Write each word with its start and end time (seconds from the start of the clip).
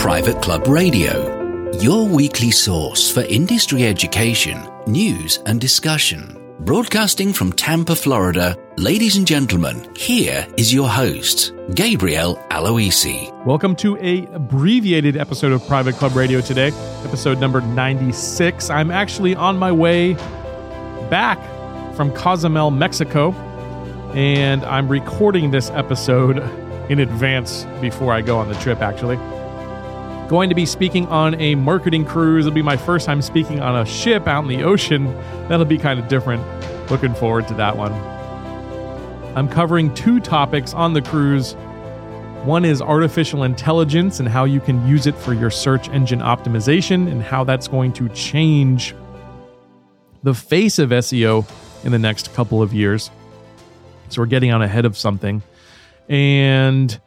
Private 0.00 0.40
Club 0.40 0.66
Radio, 0.66 1.70
your 1.72 2.08
weekly 2.08 2.50
source 2.50 3.12
for 3.12 3.20
industry 3.20 3.84
education, 3.84 4.66
news, 4.86 5.40
and 5.44 5.60
discussion. 5.60 6.40
Broadcasting 6.60 7.34
from 7.34 7.52
Tampa, 7.52 7.94
Florida, 7.94 8.56
ladies 8.78 9.18
and 9.18 9.26
gentlemen, 9.26 9.86
here 9.94 10.46
is 10.56 10.72
your 10.72 10.88
host, 10.88 11.52
Gabriel 11.74 12.36
Aloisi. 12.50 13.30
Welcome 13.44 13.76
to 13.76 13.98
a 13.98 14.24
abbreviated 14.32 15.18
episode 15.18 15.52
of 15.52 15.64
Private 15.66 15.96
Club 15.96 16.16
Radio 16.16 16.40
today, 16.40 16.68
episode 17.04 17.38
number 17.38 17.60
96. 17.60 18.70
I'm 18.70 18.90
actually 18.90 19.34
on 19.34 19.58
my 19.58 19.70
way 19.70 20.14
back 21.10 21.38
from 21.94 22.10
Cozumel, 22.14 22.70
Mexico, 22.70 23.32
and 24.14 24.64
I'm 24.64 24.88
recording 24.88 25.50
this 25.50 25.68
episode 25.68 26.38
in 26.90 27.00
advance 27.00 27.66
before 27.82 28.14
I 28.14 28.22
go 28.22 28.38
on 28.38 28.48
the 28.48 28.54
trip, 28.54 28.80
actually. 28.80 29.18
Going 30.30 30.48
to 30.48 30.54
be 30.54 30.64
speaking 30.64 31.08
on 31.08 31.34
a 31.40 31.56
marketing 31.56 32.04
cruise. 32.04 32.46
It'll 32.46 32.54
be 32.54 32.62
my 32.62 32.76
first 32.76 33.04
time 33.04 33.20
speaking 33.20 33.58
on 33.58 33.74
a 33.74 33.84
ship 33.84 34.28
out 34.28 34.44
in 34.44 34.48
the 34.48 34.62
ocean. 34.62 35.06
That'll 35.48 35.64
be 35.64 35.76
kind 35.76 35.98
of 35.98 36.06
different. 36.06 36.40
Looking 36.88 37.14
forward 37.14 37.48
to 37.48 37.54
that 37.54 37.76
one. 37.76 37.92
I'm 39.36 39.48
covering 39.48 39.92
two 39.92 40.20
topics 40.20 40.72
on 40.72 40.92
the 40.92 41.02
cruise. 41.02 41.54
One 42.44 42.64
is 42.64 42.80
artificial 42.80 43.42
intelligence 43.42 44.20
and 44.20 44.28
how 44.28 44.44
you 44.44 44.60
can 44.60 44.86
use 44.86 45.08
it 45.08 45.16
for 45.16 45.34
your 45.34 45.50
search 45.50 45.88
engine 45.88 46.20
optimization 46.20 47.10
and 47.10 47.20
how 47.20 47.42
that's 47.42 47.66
going 47.66 47.92
to 47.94 48.08
change 48.10 48.94
the 50.22 50.32
face 50.32 50.78
of 50.78 50.90
SEO 50.90 51.44
in 51.82 51.90
the 51.90 51.98
next 51.98 52.32
couple 52.34 52.62
of 52.62 52.72
years. 52.72 53.10
So 54.10 54.22
we're 54.22 54.26
getting 54.26 54.52
on 54.52 54.62
ahead 54.62 54.84
of 54.84 54.96
something. 54.96 55.42
And 56.08 57.00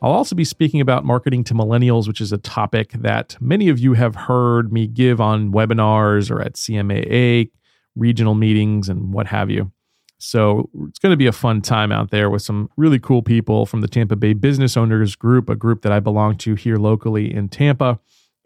I'll 0.00 0.12
also 0.12 0.36
be 0.36 0.44
speaking 0.44 0.80
about 0.80 1.04
marketing 1.04 1.44
to 1.44 1.54
millennials, 1.54 2.06
which 2.06 2.20
is 2.20 2.32
a 2.32 2.38
topic 2.38 2.92
that 2.92 3.36
many 3.40 3.68
of 3.68 3.78
you 3.78 3.94
have 3.94 4.14
heard 4.14 4.72
me 4.72 4.86
give 4.86 5.20
on 5.20 5.52
webinars 5.52 6.30
or 6.30 6.40
at 6.40 6.54
CMAA, 6.54 7.50
regional 7.96 8.34
meetings, 8.34 8.88
and 8.88 9.12
what 9.12 9.26
have 9.26 9.50
you. 9.50 9.72
So 10.18 10.68
it's 10.88 10.98
going 10.98 11.12
to 11.12 11.16
be 11.16 11.26
a 11.26 11.32
fun 11.32 11.62
time 11.62 11.92
out 11.92 12.10
there 12.10 12.30
with 12.30 12.42
some 12.42 12.70
really 12.76 12.98
cool 12.98 13.22
people 13.22 13.66
from 13.66 13.80
the 13.80 13.88
Tampa 13.88 14.16
Bay 14.16 14.32
Business 14.32 14.76
Owners 14.76 15.16
Group, 15.16 15.48
a 15.48 15.56
group 15.56 15.82
that 15.82 15.92
I 15.92 16.00
belong 16.00 16.36
to 16.38 16.54
here 16.54 16.76
locally 16.76 17.32
in 17.32 17.48
Tampa. 17.48 18.00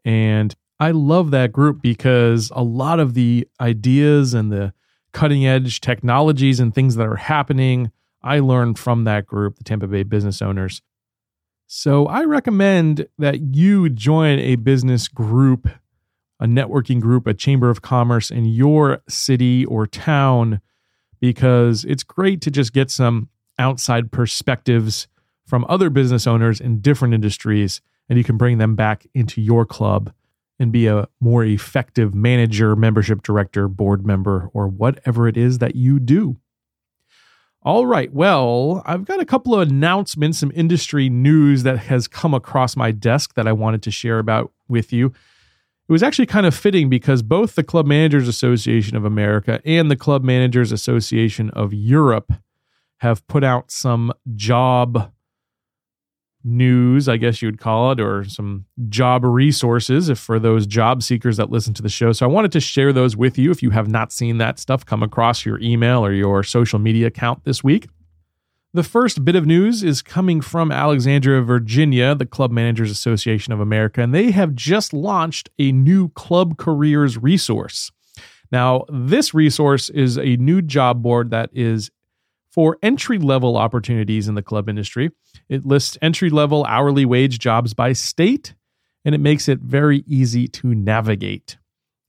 And 0.04 0.54
I 0.80 0.90
love 0.90 1.30
that 1.30 1.52
group 1.52 1.80
because 1.82 2.50
a 2.54 2.62
lot 2.62 2.98
of 2.98 3.14
the 3.14 3.48
ideas 3.60 4.34
and 4.34 4.50
the 4.52 4.72
cutting 5.12 5.46
edge 5.46 5.80
technologies 5.80 6.60
and 6.60 6.74
things 6.74 6.96
that 6.96 7.06
are 7.06 7.16
happening 7.16 7.90
I 8.22 8.38
learned 8.38 8.78
from 8.78 9.04
that 9.04 9.26
group, 9.26 9.56
the 9.56 9.64
Tampa 9.64 9.88
Bay 9.88 10.02
business 10.04 10.40
owners. 10.40 10.80
So 11.74 12.04
I 12.04 12.24
recommend 12.24 13.06
that 13.16 13.56
you 13.56 13.88
join 13.88 14.38
a 14.38 14.56
business 14.56 15.08
group, 15.08 15.70
a 16.38 16.44
networking 16.44 17.00
group, 17.00 17.26
a 17.26 17.32
chamber 17.32 17.70
of 17.70 17.80
commerce 17.80 18.30
in 18.30 18.44
your 18.44 19.00
city 19.08 19.64
or 19.64 19.86
town, 19.86 20.60
because 21.18 21.86
it's 21.86 22.02
great 22.02 22.42
to 22.42 22.50
just 22.50 22.74
get 22.74 22.90
some 22.90 23.30
outside 23.58 24.12
perspectives 24.12 25.08
from 25.46 25.64
other 25.66 25.88
business 25.88 26.26
owners 26.26 26.60
in 26.60 26.82
different 26.82 27.14
industries, 27.14 27.80
and 28.06 28.18
you 28.18 28.22
can 28.22 28.36
bring 28.36 28.58
them 28.58 28.76
back 28.76 29.06
into 29.14 29.40
your 29.40 29.64
club 29.64 30.12
and 30.58 30.72
be 30.72 30.86
a 30.86 31.08
more 31.20 31.42
effective 31.42 32.14
manager, 32.14 32.76
membership 32.76 33.22
director, 33.22 33.66
board 33.66 34.04
member, 34.04 34.50
or 34.52 34.68
whatever 34.68 35.26
it 35.26 35.38
is 35.38 35.56
that 35.56 35.74
you 35.74 35.98
do. 35.98 36.36
All 37.64 37.86
right. 37.86 38.12
Well, 38.12 38.82
I've 38.86 39.04
got 39.04 39.20
a 39.20 39.24
couple 39.24 39.54
of 39.54 39.68
announcements, 39.68 40.38
some 40.38 40.50
industry 40.52 41.08
news 41.08 41.62
that 41.62 41.78
has 41.78 42.08
come 42.08 42.34
across 42.34 42.76
my 42.76 42.90
desk 42.90 43.34
that 43.34 43.46
I 43.46 43.52
wanted 43.52 43.82
to 43.82 43.90
share 43.92 44.18
about 44.18 44.52
with 44.68 44.92
you. 44.92 45.06
It 45.88 45.92
was 45.92 46.02
actually 46.02 46.26
kind 46.26 46.44
of 46.44 46.56
fitting 46.56 46.88
because 46.88 47.22
both 47.22 47.54
the 47.54 47.62
Club 47.62 47.86
Managers 47.86 48.26
Association 48.26 48.96
of 48.96 49.04
America 49.04 49.60
and 49.64 49.90
the 49.90 49.96
Club 49.96 50.24
Managers 50.24 50.72
Association 50.72 51.50
of 51.50 51.72
Europe 51.72 52.32
have 52.98 53.24
put 53.28 53.44
out 53.44 53.70
some 53.70 54.12
job 54.34 55.11
news, 56.44 57.08
I 57.08 57.16
guess 57.16 57.42
you'd 57.42 57.58
call 57.58 57.92
it, 57.92 58.00
or 58.00 58.24
some 58.24 58.64
job 58.88 59.24
resources 59.24 60.08
if 60.08 60.18
for 60.18 60.38
those 60.38 60.66
job 60.66 61.02
seekers 61.02 61.36
that 61.36 61.50
listen 61.50 61.74
to 61.74 61.82
the 61.82 61.88
show. 61.88 62.12
So 62.12 62.26
I 62.26 62.28
wanted 62.28 62.52
to 62.52 62.60
share 62.60 62.92
those 62.92 63.16
with 63.16 63.38
you 63.38 63.50
if 63.50 63.62
you 63.62 63.70
have 63.70 63.88
not 63.88 64.12
seen 64.12 64.38
that 64.38 64.58
stuff 64.58 64.84
come 64.84 65.02
across 65.02 65.44
your 65.44 65.60
email 65.60 66.04
or 66.04 66.12
your 66.12 66.42
social 66.42 66.78
media 66.78 67.06
account 67.06 67.44
this 67.44 67.62
week. 67.62 67.88
The 68.74 68.82
first 68.82 69.22
bit 69.22 69.36
of 69.36 69.44
news 69.44 69.82
is 69.82 70.00
coming 70.00 70.40
from 70.40 70.72
Alexandria, 70.72 71.42
Virginia, 71.42 72.14
the 72.14 72.24
Club 72.24 72.50
Managers 72.50 72.90
Association 72.90 73.52
of 73.52 73.60
America, 73.60 74.00
and 74.00 74.14
they 74.14 74.30
have 74.30 74.54
just 74.54 74.94
launched 74.94 75.50
a 75.58 75.72
new 75.72 76.08
club 76.10 76.56
careers 76.56 77.18
resource. 77.18 77.92
Now, 78.50 78.86
this 78.90 79.34
resource 79.34 79.90
is 79.90 80.16
a 80.16 80.36
new 80.36 80.62
job 80.62 81.02
board 81.02 81.30
that 81.30 81.50
is 81.52 81.90
for 82.52 82.78
entry 82.82 83.18
level 83.18 83.56
opportunities 83.56 84.28
in 84.28 84.34
the 84.34 84.42
club 84.42 84.68
industry. 84.68 85.10
It 85.48 85.64
lists 85.64 85.96
entry 86.02 86.30
level 86.30 86.64
hourly 86.64 87.04
wage 87.04 87.38
jobs 87.38 87.74
by 87.74 87.94
state, 87.94 88.54
and 89.04 89.14
it 89.14 89.20
makes 89.20 89.48
it 89.48 89.60
very 89.60 90.04
easy 90.06 90.46
to 90.48 90.74
navigate. 90.74 91.56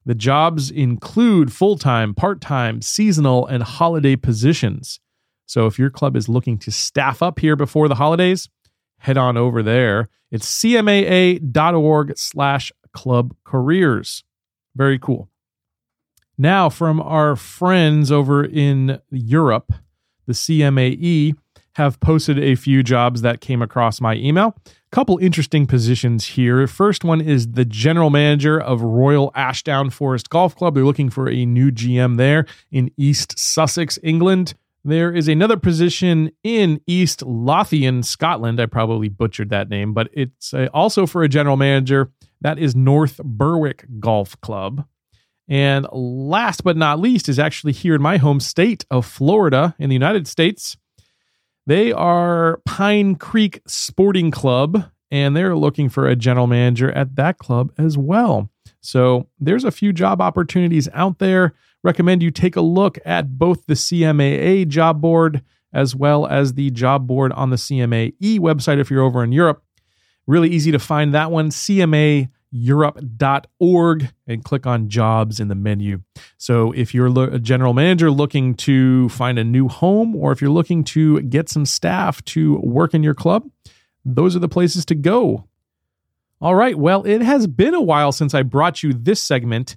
The 0.05 0.15
jobs 0.15 0.69
include 0.69 1.53
full 1.53 1.77
time, 1.77 2.13
part 2.13 2.41
time, 2.41 2.81
seasonal, 2.81 3.47
and 3.47 3.63
holiday 3.63 4.17
positions. 4.17 4.99
So 5.45 5.65
if 5.65 5.79
your 5.79 5.89
club 5.89 6.17
is 6.17 6.27
looking 6.27 6.57
to 6.59 6.71
staff 6.71 7.21
up 7.21 7.39
here 7.39 7.55
before 7.55 7.87
the 7.87 7.95
holidays, 7.95 8.49
head 8.97 9.17
on 9.17 9.37
over 9.37 9.63
there. 9.63 10.09
It's 10.29 10.47
cmaa.org 10.61 12.17
slash 12.17 12.71
club 12.91 13.33
careers. 13.43 14.23
Very 14.75 14.99
cool. 14.99 15.29
Now, 16.37 16.69
from 16.69 16.99
our 16.99 17.35
friends 17.35 18.11
over 18.11 18.43
in 18.43 18.99
Europe, 19.11 19.71
the 20.25 20.33
CMAE, 20.33 21.35
have 21.75 21.99
posted 21.99 22.39
a 22.39 22.55
few 22.55 22.83
jobs 22.83 23.21
that 23.21 23.41
came 23.41 23.61
across 23.61 23.99
my 23.99 24.15
email. 24.15 24.55
A 24.65 24.71
Couple 24.91 25.17
interesting 25.17 25.65
positions 25.65 26.27
here. 26.27 26.67
First 26.67 27.03
one 27.03 27.19
is 27.19 27.53
the 27.53 27.65
general 27.65 28.09
manager 28.09 28.59
of 28.59 28.81
Royal 28.81 29.31
Ashdown 29.33 29.89
Forest 29.89 30.29
Golf 30.29 30.55
Club. 30.55 30.75
They're 30.75 30.83
looking 30.83 31.09
for 31.09 31.29
a 31.29 31.45
new 31.45 31.71
GM 31.71 32.17
there 32.17 32.45
in 32.71 32.91
East 32.95 33.37
Sussex, 33.39 33.97
England. 34.03 34.53
There 34.85 35.11
is 35.13 35.27
another 35.27 35.57
position 35.57 36.31
in 36.43 36.81
East 36.85 37.23
Lothian, 37.23 38.03
Scotland. 38.03 38.59
I 38.59 38.65
probably 38.65 39.07
butchered 39.07 39.49
that 39.49 39.69
name, 39.69 39.93
but 39.93 40.09
it's 40.13 40.53
uh, 40.53 40.67
also 40.73 41.07
for 41.07 41.23
a 41.23 41.29
general 41.29 41.55
manager. 41.57 42.11
That 42.41 42.59
is 42.59 42.75
North 42.75 43.17
Berwick 43.23 43.85
Golf 43.99 44.39
Club. 44.41 44.85
And 45.47 45.87
last 45.91 46.63
but 46.63 46.77
not 46.77 46.99
least 46.99 47.27
is 47.27 47.39
actually 47.39 47.73
here 47.73 47.95
in 47.95 48.01
my 48.01 48.17
home 48.17 48.39
state 48.39 48.85
of 48.89 49.05
Florida 49.05 49.75
in 49.77 49.89
the 49.89 49.95
United 49.95 50.27
States. 50.27 50.77
They 51.65 51.91
are 51.91 52.61
Pine 52.65 53.15
Creek 53.15 53.61
Sporting 53.67 54.31
Club, 54.31 54.89
and 55.11 55.35
they're 55.35 55.55
looking 55.55 55.89
for 55.89 56.07
a 56.07 56.15
general 56.15 56.47
manager 56.47 56.91
at 56.91 57.15
that 57.15 57.37
club 57.37 57.71
as 57.77 57.97
well. 57.97 58.49
So 58.81 59.27
there's 59.39 59.63
a 59.63 59.71
few 59.71 59.93
job 59.93 60.21
opportunities 60.21 60.89
out 60.93 61.19
there. 61.19 61.53
Recommend 61.83 62.21
you 62.23 62.31
take 62.31 62.55
a 62.55 62.61
look 62.61 62.97
at 63.05 63.37
both 63.37 63.65
the 63.65 63.75
CMAA 63.75 64.67
job 64.67 65.01
board 65.01 65.41
as 65.73 65.95
well 65.95 66.27
as 66.27 66.53
the 66.53 66.69
job 66.69 67.07
board 67.07 67.31
on 67.33 67.49
the 67.49 67.55
CMAE 67.55 68.39
website 68.39 68.79
if 68.79 68.91
you're 68.91 69.01
over 69.01 69.23
in 69.23 69.31
Europe. 69.31 69.63
Really 70.27 70.49
easy 70.49 70.71
to 70.71 70.79
find 70.79 71.13
that 71.13 71.31
one, 71.31 71.49
CMA 71.49 72.29
europe.org 72.53 74.09
and 74.27 74.43
click 74.43 74.67
on 74.67 74.87
jobs 74.87 75.39
in 75.39 75.47
the 75.47 75.55
menu. 75.55 76.01
So 76.37 76.71
if 76.73 76.93
you're 76.93 77.07
a 77.19 77.39
general 77.39 77.73
manager 77.73 78.11
looking 78.11 78.53
to 78.55 79.09
find 79.09 79.39
a 79.39 79.43
new 79.43 79.67
home 79.67 80.15
or 80.15 80.31
if 80.31 80.39
you're 80.39 80.51
looking 80.51 80.83
to 80.85 81.21
get 81.21 81.49
some 81.49 81.65
staff 81.65 82.23
to 82.25 82.57
work 82.59 82.93
in 82.93 83.01
your 83.01 83.15
club, 83.15 83.49
those 84.05 84.35
are 84.35 84.39
the 84.39 84.47
places 84.47 84.85
to 84.85 84.95
go. 84.95 85.45
All 86.39 86.55
right, 86.55 86.77
well, 86.77 87.03
it 87.05 87.21
has 87.21 87.47
been 87.47 87.73
a 87.73 87.81
while 87.81 88.11
since 88.11 88.33
I 88.33 88.43
brought 88.43 88.83
you 88.83 88.93
this 88.93 89.21
segment. 89.21 89.75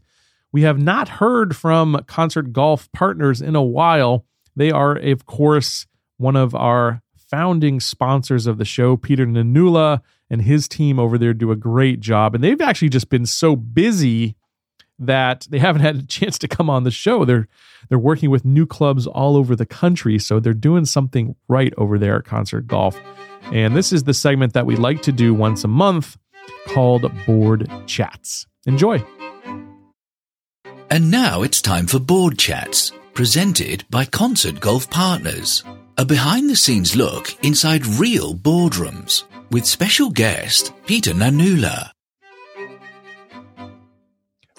We 0.52 0.62
have 0.62 0.78
not 0.78 1.08
heard 1.08 1.56
from 1.56 2.04
Concert 2.06 2.52
Golf 2.52 2.90
Partners 2.92 3.40
in 3.40 3.56
a 3.56 3.62
while. 3.62 4.26
They 4.54 4.70
are, 4.70 4.96
of 4.96 5.26
course, 5.26 5.86
one 6.18 6.36
of 6.36 6.54
our 6.54 7.02
founding 7.30 7.80
sponsors 7.80 8.46
of 8.46 8.58
the 8.58 8.64
show, 8.64 8.96
Peter 8.96 9.26
Nanula 9.26 10.00
and 10.30 10.42
his 10.42 10.68
team 10.68 10.98
over 10.98 11.18
there 11.18 11.34
do 11.34 11.50
a 11.50 11.56
great 11.56 12.00
job. 12.00 12.34
And 12.34 12.42
they've 12.42 12.60
actually 12.60 12.88
just 12.88 13.08
been 13.08 13.26
so 13.26 13.56
busy 13.56 14.36
that 14.98 15.46
they 15.50 15.58
haven't 15.58 15.82
had 15.82 15.96
a 15.96 16.02
chance 16.06 16.38
to 16.38 16.48
come 16.48 16.70
on 16.70 16.84
the 16.84 16.90
show. 16.90 17.24
They're 17.24 17.48
they're 17.88 17.98
working 17.98 18.30
with 18.30 18.44
new 18.44 18.66
clubs 18.66 19.06
all 19.06 19.36
over 19.36 19.54
the 19.54 19.66
country, 19.66 20.18
so 20.18 20.40
they're 20.40 20.54
doing 20.54 20.84
something 20.84 21.36
right 21.48 21.72
over 21.76 21.98
there 21.98 22.16
at 22.16 22.24
Concert 22.24 22.66
Golf. 22.66 22.98
And 23.52 23.76
this 23.76 23.92
is 23.92 24.04
the 24.04 24.14
segment 24.14 24.54
that 24.54 24.66
we 24.66 24.74
like 24.74 25.02
to 25.02 25.12
do 25.12 25.32
once 25.32 25.62
a 25.62 25.68
month 25.68 26.16
called 26.66 27.10
Board 27.26 27.70
Chats. 27.86 28.46
Enjoy. 28.66 29.04
And 30.90 31.10
now 31.10 31.42
it's 31.42 31.62
time 31.62 31.86
for 31.86 32.00
Board 32.00 32.38
Chats, 32.38 32.92
presented 33.14 33.84
by 33.88 34.04
Concert 34.04 34.58
Golf 34.58 34.90
Partners. 34.90 35.62
A 35.98 36.04
behind 36.04 36.50
the 36.50 36.56
scenes 36.56 36.96
look 36.96 37.32
inside 37.44 37.86
real 37.86 38.34
boardrooms 38.34 39.24
with 39.50 39.64
special 39.64 40.10
guest 40.10 40.72
Peter 40.86 41.12
Nanula. 41.12 41.90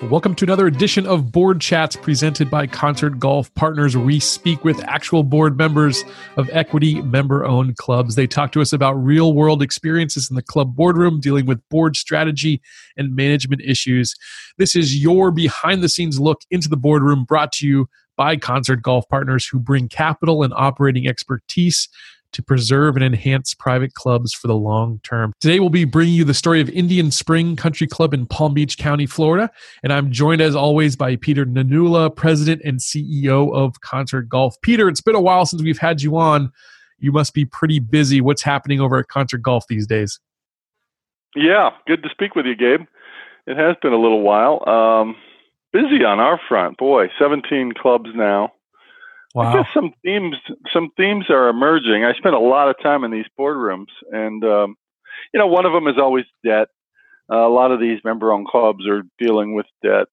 Welcome 0.04 0.36
to 0.36 0.46
another 0.46 0.68
edition 0.68 1.08
of 1.08 1.32
Board 1.32 1.60
Chats 1.60 1.96
presented 1.96 2.52
by 2.52 2.68
Concert 2.68 3.18
Golf 3.18 3.52
Partners. 3.56 3.98
We 3.98 4.20
speak 4.20 4.64
with 4.64 4.82
actual 4.84 5.24
board 5.24 5.58
members 5.58 6.06
of 6.38 6.52
equity 6.54 7.02
member 7.02 7.44
owned 7.44 7.78
clubs. 7.78 8.14
They 8.14 8.28
talk 8.28 8.52
to 8.52 8.62
us 8.62 8.72
about 8.72 8.94
real 8.94 9.34
world 9.34 9.64
experiences 9.64 10.30
in 10.30 10.36
the 10.36 10.44
club 10.44 10.76
boardroom, 10.76 11.20
dealing 11.20 11.48
with 11.48 11.68
board 11.70 11.96
strategy 11.96 12.62
and 12.96 13.16
management 13.16 13.64
issues. 13.64 14.14
This 14.60 14.76
is 14.76 15.02
your 15.02 15.32
behind 15.32 15.82
the 15.82 15.90
scenes 15.90 16.20
look 16.20 16.42
into 16.52 16.70
the 16.70 16.78
boardroom 16.78 17.26
brought 17.26 17.52
to 17.54 17.68
you 17.68 17.90
by 18.16 18.38
Concert 18.38 18.84
Golf 18.84 19.10
Partners, 19.10 19.48
who 19.48 19.60
bring 19.60 19.88
capital 19.88 20.44
and 20.44 20.54
operating 20.56 21.08
expertise 21.08 21.90
to 22.34 22.44
preserve 22.44 22.96
and 22.96 23.04
enhance 23.04 23.54
private 23.54 23.94
clubs 23.94 24.34
for 24.34 24.48
the 24.48 24.56
long 24.56 25.00
term. 25.04 25.34
Today, 25.40 25.60
we'll 25.60 25.70
be 25.70 25.86
bringing 25.86 26.14
you 26.14 26.24
the 26.24 26.34
story 26.34 26.62
of 26.62 26.70
Indian 26.70 27.12
Spring 27.12 27.56
Country 27.56 27.88
Club 27.88 28.14
in 28.14 28.26
Palm 28.26 28.54
Beach 28.54 28.78
County, 28.78 29.06
Florida. 29.06 29.50
And 29.84 29.92
I'm 29.92 30.12
joined, 30.12 30.42
as 30.42 30.56
always, 30.56 30.96
by 30.96 31.16
Peter 31.16 31.46
Nanula, 31.46 32.16
President 32.16 32.62
and 32.64 32.80
CEO 32.80 33.54
of 33.54 33.80
Concert 33.82 34.30
Golf. 34.30 34.56
Peter, 34.62 34.88
it's 34.88 35.02
been 35.02 35.16
a 35.16 35.22
while 35.22 35.46
since 35.46 35.62
we've 35.62 35.80
had 35.80 36.02
you 36.02 36.18
on. 36.18 36.52
You 37.00 37.12
must 37.12 37.34
be 37.34 37.46
pretty 37.46 37.80
busy. 37.80 38.22
What's 38.22 38.42
happening 38.42 38.82
over 38.82 38.98
at 38.98 39.08
Concert 39.08 39.42
Golf 39.42 39.66
these 39.70 39.88
days? 39.88 40.20
Yeah, 41.36 41.70
good 41.86 42.02
to 42.04 42.10
speak 42.10 42.36
with 42.36 42.46
you, 42.46 42.56
Gabe. 42.56 42.88
It 43.46 43.58
has 43.58 43.76
been 43.82 43.94
a 43.94 44.00
little 44.00 44.22
while. 44.22 44.68
Um, 44.68 45.16
busy 45.72 46.04
on 46.04 46.20
our 46.20 46.40
front, 46.50 46.78
boy. 46.78 47.08
17 47.20 47.74
clubs 47.74 48.10
now. 48.14 48.54
Wow. 49.38 49.52
I 49.52 49.54
guess 49.54 49.68
some 49.72 49.94
themes 50.04 50.36
some 50.74 50.90
themes 50.98 51.26
are 51.30 51.48
emerging. 51.48 52.04
I 52.04 52.14
spent 52.14 52.34
a 52.34 52.40
lot 52.40 52.70
of 52.70 52.76
time 52.82 53.04
in 53.04 53.12
these 53.12 53.28
boardrooms, 53.38 53.86
and 54.12 54.44
um, 54.44 54.76
you 55.32 55.40
know, 55.40 55.46
one 55.46 55.68
of 55.68 55.74
them 55.74 55.88
is 55.88 56.00
always 56.00 56.26
debt. 56.44 56.70
Uh, 57.32 57.46
a 57.46 57.54
lot 57.54 57.72
of 57.72 57.80
these 57.80 58.00
member-owned 58.04 58.48
clubs 58.48 58.88
are 58.88 59.04
dealing 59.20 59.54
with 59.54 59.68
debt 59.84 60.08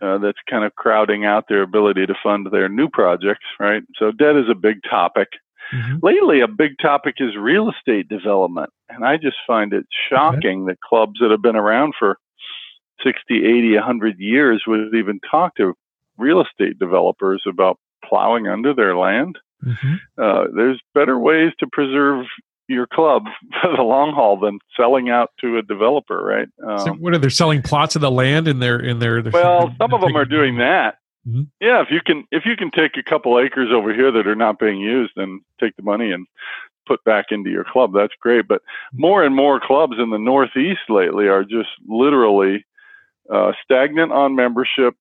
uh, 0.00 0.16
that's 0.16 0.38
kind 0.48 0.64
of 0.64 0.74
crowding 0.76 1.26
out 1.26 1.44
their 1.46 1.60
ability 1.60 2.06
to 2.06 2.14
fund 2.22 2.48
their 2.50 2.70
new 2.70 2.88
projects, 2.88 3.44
right? 3.58 3.82
So 3.98 4.12
debt 4.12 4.36
is 4.36 4.48
a 4.50 4.54
big 4.54 4.78
topic. 4.88 5.28
Mm-hmm. 5.74 5.96
Lately, 6.02 6.40
a 6.40 6.48
big 6.48 6.78
topic 6.80 7.16
is 7.18 7.36
real 7.36 7.70
estate 7.70 8.08
development, 8.08 8.70
and 8.88 9.04
I 9.04 9.18
just 9.18 9.36
find 9.46 9.74
it 9.74 9.84
shocking 10.08 10.62
okay. 10.62 10.72
that 10.72 10.80
clubs 10.80 11.20
that 11.20 11.30
have 11.30 11.42
been 11.42 11.54
around 11.54 11.92
for 11.98 12.16
60, 13.04 13.44
80, 13.44 13.74
100 13.74 14.18
years 14.18 14.64
would 14.66 14.94
even 14.94 15.20
talk 15.30 15.54
to 15.56 15.74
real 16.16 16.40
estate 16.40 16.78
developers 16.78 17.42
about 17.46 17.78
plowing 18.10 18.46
under 18.46 18.74
their 18.74 18.96
land. 18.96 19.38
Mm-hmm. 19.64 19.94
Uh, 20.18 20.44
there's 20.54 20.80
better 20.94 21.18
ways 21.18 21.52
to 21.60 21.66
preserve 21.72 22.26
your 22.68 22.86
club 22.86 23.24
for 23.62 23.76
the 23.76 23.82
long 23.82 24.12
haul 24.12 24.38
than 24.38 24.58
selling 24.76 25.10
out 25.10 25.30
to 25.40 25.58
a 25.58 25.62
developer, 25.62 26.22
right? 26.22 26.48
Um, 26.66 26.78
so 26.78 26.92
what 26.94 27.14
are 27.14 27.18
they 27.18 27.28
selling 27.28 27.62
plots 27.62 27.96
of 27.96 28.02
the 28.02 28.10
land 28.10 28.48
in 28.48 28.58
their 28.58 28.78
in 28.78 28.98
their? 28.98 29.22
Well, 29.22 29.74
some 29.78 29.94
of 29.94 30.00
them 30.00 30.16
are 30.16 30.24
doing 30.24 30.58
that. 30.58 30.96
Mm-hmm. 31.28 31.42
Yeah, 31.60 31.82
if 31.82 31.88
you 31.90 32.00
can 32.04 32.24
if 32.30 32.44
you 32.46 32.56
can 32.56 32.70
take 32.70 32.96
a 32.96 33.02
couple 33.02 33.38
acres 33.38 33.68
over 33.72 33.92
here 33.92 34.10
that 34.10 34.26
are 34.26 34.36
not 34.36 34.58
being 34.58 34.80
used, 34.80 35.12
and 35.16 35.42
take 35.60 35.76
the 35.76 35.82
money 35.82 36.12
and 36.12 36.26
put 36.86 37.04
back 37.04 37.26
into 37.30 37.50
your 37.50 37.64
club, 37.64 37.92
that's 37.94 38.14
great. 38.20 38.48
But 38.48 38.62
more 38.92 39.22
and 39.22 39.36
more 39.36 39.60
clubs 39.60 39.94
in 39.98 40.10
the 40.10 40.18
Northeast 40.18 40.88
lately 40.88 41.26
are 41.26 41.44
just 41.44 41.68
literally 41.86 42.64
uh, 43.32 43.52
stagnant 43.62 44.12
on 44.12 44.34
membership 44.34 44.94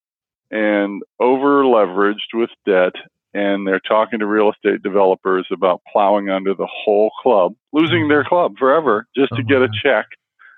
and 0.52 1.02
over 1.20 1.64
leveraged 1.64 2.34
with 2.34 2.50
debt 2.66 2.94
and 3.34 3.68
they're 3.68 3.82
talking 3.82 4.20
to 4.20 4.26
real 4.26 4.52
estate 4.52 4.82
developers 4.82 5.48
about 5.52 5.82
plowing 5.92 6.30
under 6.30 6.54
the 6.54 6.68
whole 6.68 7.12
club, 7.22 7.54
losing 7.74 8.08
their 8.08 8.24
mm-hmm. 8.24 8.30
club 8.30 8.54
forever 8.58 9.06
just 9.16 9.30
to 9.36 9.42
oh, 9.42 9.48
get 9.48 9.62
a 9.62 9.70
check 9.84 10.08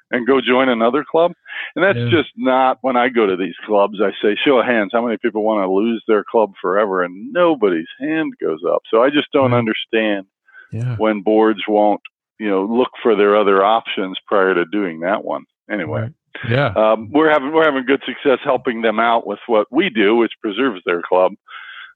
and 0.10 0.28
go 0.28 0.40
join 0.42 0.70
another 0.70 1.04
club. 1.10 1.34
And 1.76 1.84
that's 1.84 1.98
yeah. 1.98 2.10
just 2.10 2.30
not 2.38 2.78
when 2.82 2.96
I 2.96 3.10
go 3.10 3.26
to 3.26 3.36
these 3.36 3.56
clubs, 3.66 4.00
I 4.02 4.12
say, 4.22 4.36
show 4.44 4.60
of 4.60 4.66
hands, 4.66 4.92
how 4.94 5.04
many 5.04 5.18
people 5.18 5.44
want 5.44 5.66
to 5.66 5.72
lose 5.72 6.04
their 6.08 6.24
club 6.24 6.54
forever? 6.62 7.04
And 7.04 7.34
nobody's 7.34 7.88
hand 8.00 8.34
goes 8.42 8.62
up. 8.68 8.84
So 8.90 9.04
I 9.04 9.10
just 9.10 9.28
don't 9.34 9.54
understand 9.54 10.28
yeah. 10.72 10.96
when 10.96 11.22
boards 11.22 11.62
won't, 11.68 12.02
you 12.40 12.50
know, 12.50 12.64
look 12.64 12.92
for 13.04 13.16
their 13.16 13.36
other 13.38 13.64
options 13.64 14.18
prior 14.28 14.54
to 14.54 14.66
doing 14.66 15.02
that 15.02 15.24
one. 15.24 15.46
Anyway. 15.70 16.02
Right. 16.02 16.14
Yeah, 16.50 16.74
um, 16.76 17.12
we're 17.12 17.30
having 17.30 17.52
we're 17.52 17.66
having 17.66 17.86
good 17.86 18.02
success 18.06 18.40
helping 18.44 18.82
them 18.82 19.00
out 19.00 19.28
with 19.28 19.40
what 19.48 19.68
we 19.72 19.90
do, 19.90 20.16
which 20.16 20.34
preserves 20.42 20.82
their 20.86 21.02
club. 21.02 21.34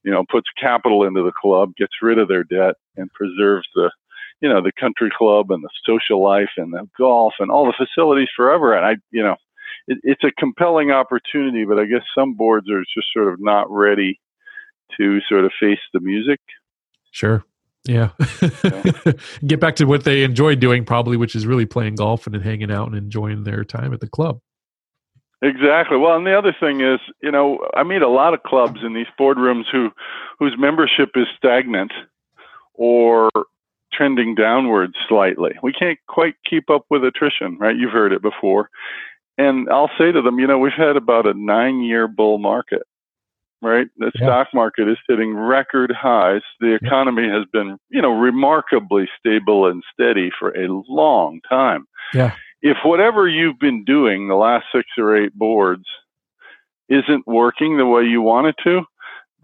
You 0.03 0.11
know, 0.11 0.23
puts 0.29 0.47
capital 0.61 1.03
into 1.03 1.23
the 1.23 1.31
club, 1.31 1.75
gets 1.77 1.93
rid 2.01 2.19
of 2.19 2.27
their 2.27 2.43
debt, 2.43 2.75
and 2.95 3.11
preserves 3.13 3.67
the, 3.73 3.89
you 4.39 4.47
know, 4.47 4.61
the 4.61 4.71
country 4.79 5.09
club 5.15 5.49
and 5.49 5.63
the 5.63 5.69
social 5.83 6.21
life 6.23 6.51
and 6.57 6.71
the 6.71 6.87
golf 6.95 7.33
and 7.39 7.49
all 7.49 7.65
the 7.65 7.73
facilities 7.73 8.29
forever. 8.35 8.75
And 8.75 8.85
I, 8.85 8.95
you 9.09 9.23
know, 9.23 9.35
it, 9.87 9.97
it's 10.03 10.23
a 10.23 10.31
compelling 10.37 10.91
opportunity, 10.91 11.65
but 11.65 11.79
I 11.79 11.85
guess 11.85 12.03
some 12.15 12.35
boards 12.35 12.69
are 12.69 12.81
just 12.81 13.07
sort 13.13 13.33
of 13.33 13.39
not 13.39 13.65
ready 13.71 14.19
to 14.97 15.19
sort 15.27 15.45
of 15.45 15.51
face 15.59 15.79
the 15.93 15.99
music. 15.99 16.39
Sure. 17.11 17.43
Yeah. 17.87 18.09
yeah. 18.63 18.93
Get 19.45 19.59
back 19.59 19.75
to 19.77 19.85
what 19.85 20.03
they 20.03 20.23
enjoy 20.23 20.55
doing, 20.55 20.85
probably, 20.85 21.17
which 21.17 21.35
is 21.35 21.45
really 21.45 21.65
playing 21.65 21.95
golf 21.95 22.27
and 22.27 22.35
hanging 22.41 22.71
out 22.71 22.87
and 22.87 22.95
enjoying 22.95 23.43
their 23.43 23.63
time 23.63 23.93
at 23.93 23.99
the 23.99 24.09
club. 24.09 24.39
Exactly. 25.41 25.97
Well, 25.97 26.15
and 26.15 26.25
the 26.25 26.37
other 26.37 26.55
thing 26.59 26.81
is, 26.81 26.99
you 27.21 27.31
know, 27.31 27.59
I 27.75 27.83
meet 27.83 28.01
a 28.01 28.09
lot 28.09 28.33
of 28.33 28.41
clubs 28.43 28.79
in 28.83 28.93
these 28.93 29.05
boardrooms 29.19 29.65
who 29.71 29.89
whose 30.39 30.55
membership 30.57 31.09
is 31.15 31.27
stagnant 31.37 31.91
or 32.73 33.29
trending 33.93 34.35
downwards 34.35 34.95
slightly. 35.07 35.51
We 35.61 35.71
can't 35.71 35.99
quite 36.07 36.35
keep 36.49 36.69
up 36.69 36.85
with 36.89 37.03
attrition, 37.03 37.57
right? 37.59 37.75
You've 37.75 37.91
heard 37.91 38.11
it 38.11 38.21
before. 38.21 38.69
And 39.37 39.69
I'll 39.69 39.91
say 39.97 40.11
to 40.11 40.21
them, 40.21 40.39
you 40.39 40.47
know, 40.47 40.57
we've 40.57 40.73
had 40.75 40.95
about 40.95 41.27
a 41.27 41.33
9-year 41.33 42.07
bull 42.07 42.37
market 42.37 42.83
right? 43.61 43.87
The 43.97 44.11
yeah. 44.15 44.25
stock 44.25 44.47
market 44.53 44.87
is 44.89 44.97
hitting 45.07 45.35
record 45.35 45.91
highs. 45.91 46.41
The 46.59 46.75
economy 46.75 47.27
has 47.29 47.45
been, 47.51 47.77
you 47.89 48.01
know, 48.01 48.11
remarkably 48.11 49.07
stable 49.19 49.67
and 49.67 49.83
steady 49.93 50.29
for 50.37 50.49
a 50.49 50.67
long 50.87 51.41
time. 51.47 51.85
Yeah. 52.13 52.33
If 52.61 52.77
whatever 52.83 53.27
you've 53.27 53.59
been 53.59 53.83
doing 53.83 54.27
the 54.27 54.35
last 54.35 54.65
six 54.73 54.87
or 54.97 55.15
eight 55.15 55.33
boards 55.33 55.85
isn't 56.89 57.27
working 57.27 57.77
the 57.77 57.85
way 57.85 58.03
you 58.03 58.21
want 58.21 58.47
it 58.47 58.55
to, 58.63 58.81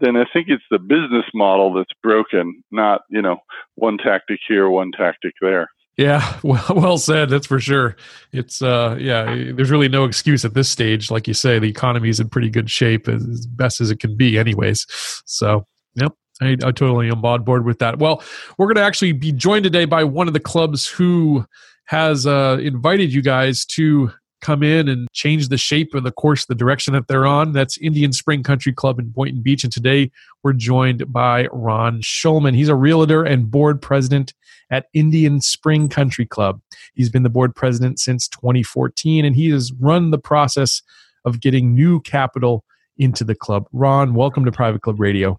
then 0.00 0.16
I 0.16 0.24
think 0.32 0.48
it's 0.48 0.64
the 0.70 0.78
business 0.78 1.24
model 1.32 1.72
that's 1.74 1.92
broken, 2.02 2.62
not, 2.72 3.02
you 3.08 3.22
know, 3.22 3.38
one 3.76 3.98
tactic 3.98 4.40
here, 4.46 4.68
one 4.68 4.90
tactic 4.90 5.34
there. 5.40 5.68
Yeah, 5.96 6.38
well, 6.42 6.64
well 6.74 6.98
said. 6.98 7.28
That's 7.30 7.46
for 7.46 7.60
sure. 7.60 7.96
It's 8.32 8.62
uh, 8.62 8.96
yeah. 8.98 9.24
There's 9.52 9.70
really 9.70 9.88
no 9.88 10.04
excuse 10.04 10.44
at 10.44 10.54
this 10.54 10.68
stage, 10.68 11.10
like 11.10 11.28
you 11.28 11.34
say. 11.34 11.58
The 11.58 11.68
economy 11.68 12.08
is 12.08 12.20
in 12.20 12.28
pretty 12.28 12.50
good 12.50 12.70
shape, 12.70 13.08
as 13.08 13.46
best 13.46 13.80
as 13.80 13.90
it 13.90 14.00
can 14.00 14.16
be, 14.16 14.38
anyways. 14.38 14.86
So, 15.26 15.66
yep, 15.94 16.12
I, 16.40 16.52
I 16.52 16.72
totally 16.72 17.10
am 17.10 17.24
on 17.24 17.44
board 17.44 17.64
with 17.64 17.78
that. 17.80 17.98
Well, 17.98 18.22
we're 18.58 18.66
going 18.66 18.76
to 18.76 18.82
actually 18.82 19.12
be 19.12 19.32
joined 19.32 19.64
today 19.64 19.84
by 19.84 20.04
one 20.04 20.28
of 20.28 20.34
the 20.34 20.40
clubs 20.40 20.88
who 20.88 21.46
has 21.86 22.26
uh, 22.26 22.58
invited 22.62 23.12
you 23.12 23.22
guys 23.22 23.66
to 23.66 24.12
come 24.42 24.62
in 24.62 24.88
and 24.88 25.08
change 25.12 25.48
the 25.48 25.56
shape 25.56 25.94
of 25.94 26.02
the 26.02 26.12
course, 26.12 26.44
the 26.44 26.54
direction 26.54 26.92
that 26.92 27.08
they're 27.08 27.26
on. 27.26 27.52
That's 27.52 27.78
Indian 27.78 28.12
Spring 28.12 28.42
Country 28.42 28.72
Club 28.72 28.98
in 28.98 29.08
Boynton 29.08 29.40
Beach. 29.40 29.64
And 29.64 29.72
today 29.72 30.10
we're 30.42 30.52
joined 30.52 31.10
by 31.10 31.46
Ron 31.52 32.02
Schulman. 32.02 32.54
He's 32.54 32.68
a 32.68 32.74
realtor 32.74 33.24
and 33.24 33.50
board 33.50 33.80
president 33.80 34.34
at 34.70 34.86
Indian 34.92 35.40
Spring 35.40 35.88
Country 35.88 36.26
Club. 36.26 36.60
He's 36.94 37.08
been 37.08 37.22
the 37.22 37.30
board 37.30 37.54
president 37.54 38.00
since 38.00 38.28
2014, 38.28 39.24
and 39.24 39.34
he 39.34 39.48
has 39.50 39.72
run 39.80 40.10
the 40.10 40.18
process 40.18 40.82
of 41.24 41.40
getting 41.40 41.74
new 41.74 42.00
capital 42.00 42.64
into 42.98 43.24
the 43.24 43.34
club. 43.34 43.66
Ron, 43.72 44.14
welcome 44.14 44.44
to 44.44 44.52
Private 44.52 44.82
Club 44.82 45.00
Radio. 45.00 45.38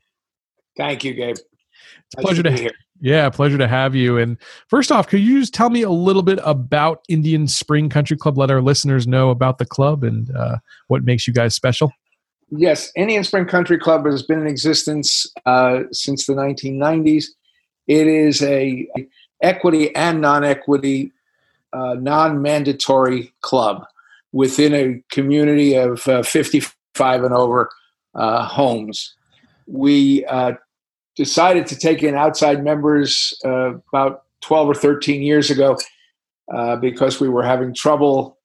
Thank 0.77 1.03
you, 1.03 1.13
Gabe. 1.13 1.37
It's 2.05 2.15
a 2.17 2.21
pleasure 2.21 2.43
to, 2.43 2.51
be 2.51 2.59
here. 2.59 2.71
Yeah, 3.01 3.29
pleasure 3.29 3.57
to 3.57 3.67
have 3.67 3.95
you. 3.95 4.17
And 4.17 4.37
first 4.67 4.91
off, 4.91 5.07
could 5.07 5.19
you 5.19 5.39
just 5.39 5.53
tell 5.53 5.69
me 5.69 5.81
a 5.81 5.89
little 5.89 6.21
bit 6.21 6.39
about 6.43 7.03
Indian 7.09 7.47
Spring 7.47 7.89
Country 7.89 8.15
Club? 8.15 8.37
Let 8.37 8.49
our 8.49 8.61
listeners 8.61 9.07
know 9.07 9.29
about 9.29 9.57
the 9.57 9.65
club 9.65 10.03
and 10.03 10.33
uh, 10.35 10.57
what 10.87 11.03
makes 11.03 11.27
you 11.27 11.33
guys 11.33 11.53
special. 11.53 11.91
Yes, 12.49 12.91
Indian 12.95 13.23
Spring 13.23 13.45
Country 13.45 13.77
Club 13.77 14.05
has 14.05 14.23
been 14.23 14.41
in 14.41 14.47
existence 14.47 15.27
uh, 15.45 15.81
since 15.91 16.27
the 16.27 16.33
1990s. 16.33 17.25
It 17.87 18.07
is 18.07 18.41
a 18.43 18.87
equity 19.41 19.93
and 19.95 20.21
non-equity, 20.21 21.11
uh, 21.73 21.95
non-mandatory 21.95 23.33
club 23.41 23.85
within 24.31 24.73
a 24.73 25.03
community 25.09 25.75
of 25.75 26.07
uh, 26.07 26.23
55 26.23 27.23
and 27.23 27.33
over 27.33 27.69
uh, 28.15 28.45
homes. 28.45 29.15
We 29.67 30.25
uh, 30.25 30.53
decided 31.15 31.67
to 31.67 31.77
take 31.77 32.03
in 32.03 32.15
outside 32.15 32.63
members 32.63 33.33
uh, 33.45 33.75
about 33.93 34.23
12 34.41 34.69
or 34.69 34.73
13 34.73 35.21
years 35.21 35.49
ago 35.49 35.77
uh, 36.53 36.75
because 36.75 37.19
we 37.19 37.29
were 37.29 37.43
having 37.43 37.73
trouble 37.73 38.37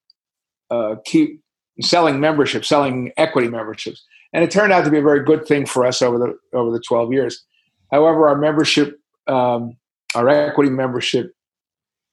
uh, 0.71 0.97
keep 1.05 1.43
selling 1.81 2.21
membership, 2.21 2.65
selling 2.65 3.13
equity 3.17 3.49
memberships, 3.49 4.05
and 4.33 4.45
it 4.45 4.51
turned 4.51 4.73
out 4.73 4.85
to 4.85 4.91
be 4.91 4.99
a 4.99 5.03
very 5.03 5.25
good 5.25 5.47
thing 5.47 5.65
for 5.65 5.87
us 5.87 6.03
over 6.03 6.19
the 6.19 6.39
over 6.57 6.71
the 6.71 6.81
12 6.81 7.13
years. 7.13 7.45
However, 7.91 8.29
our 8.29 8.37
membership 8.37 9.01
um, 9.27 9.77
our 10.15 10.29
equity 10.29 10.71
membership 10.71 11.33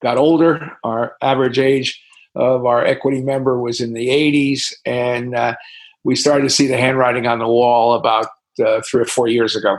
got 0.02 0.18
older. 0.18 0.72
Our 0.84 1.16
average 1.22 1.60
age 1.60 2.02
of 2.36 2.66
our 2.66 2.86
equity 2.86 3.22
member 3.22 3.60
was 3.60 3.80
in 3.80 3.94
the 3.94 4.08
80s, 4.08 4.74
and 4.86 5.36
uh, 5.36 5.56
we 6.04 6.16
started 6.16 6.44
to 6.44 6.50
see 6.50 6.68
the 6.68 6.78
handwriting 6.78 7.28
on 7.28 7.40
the 7.40 7.48
wall 7.48 7.94
about 7.94 8.28
uh, 8.66 8.82
three 8.90 9.02
or 9.02 9.06
four 9.06 9.28
years 9.28 9.56
ago. 9.56 9.78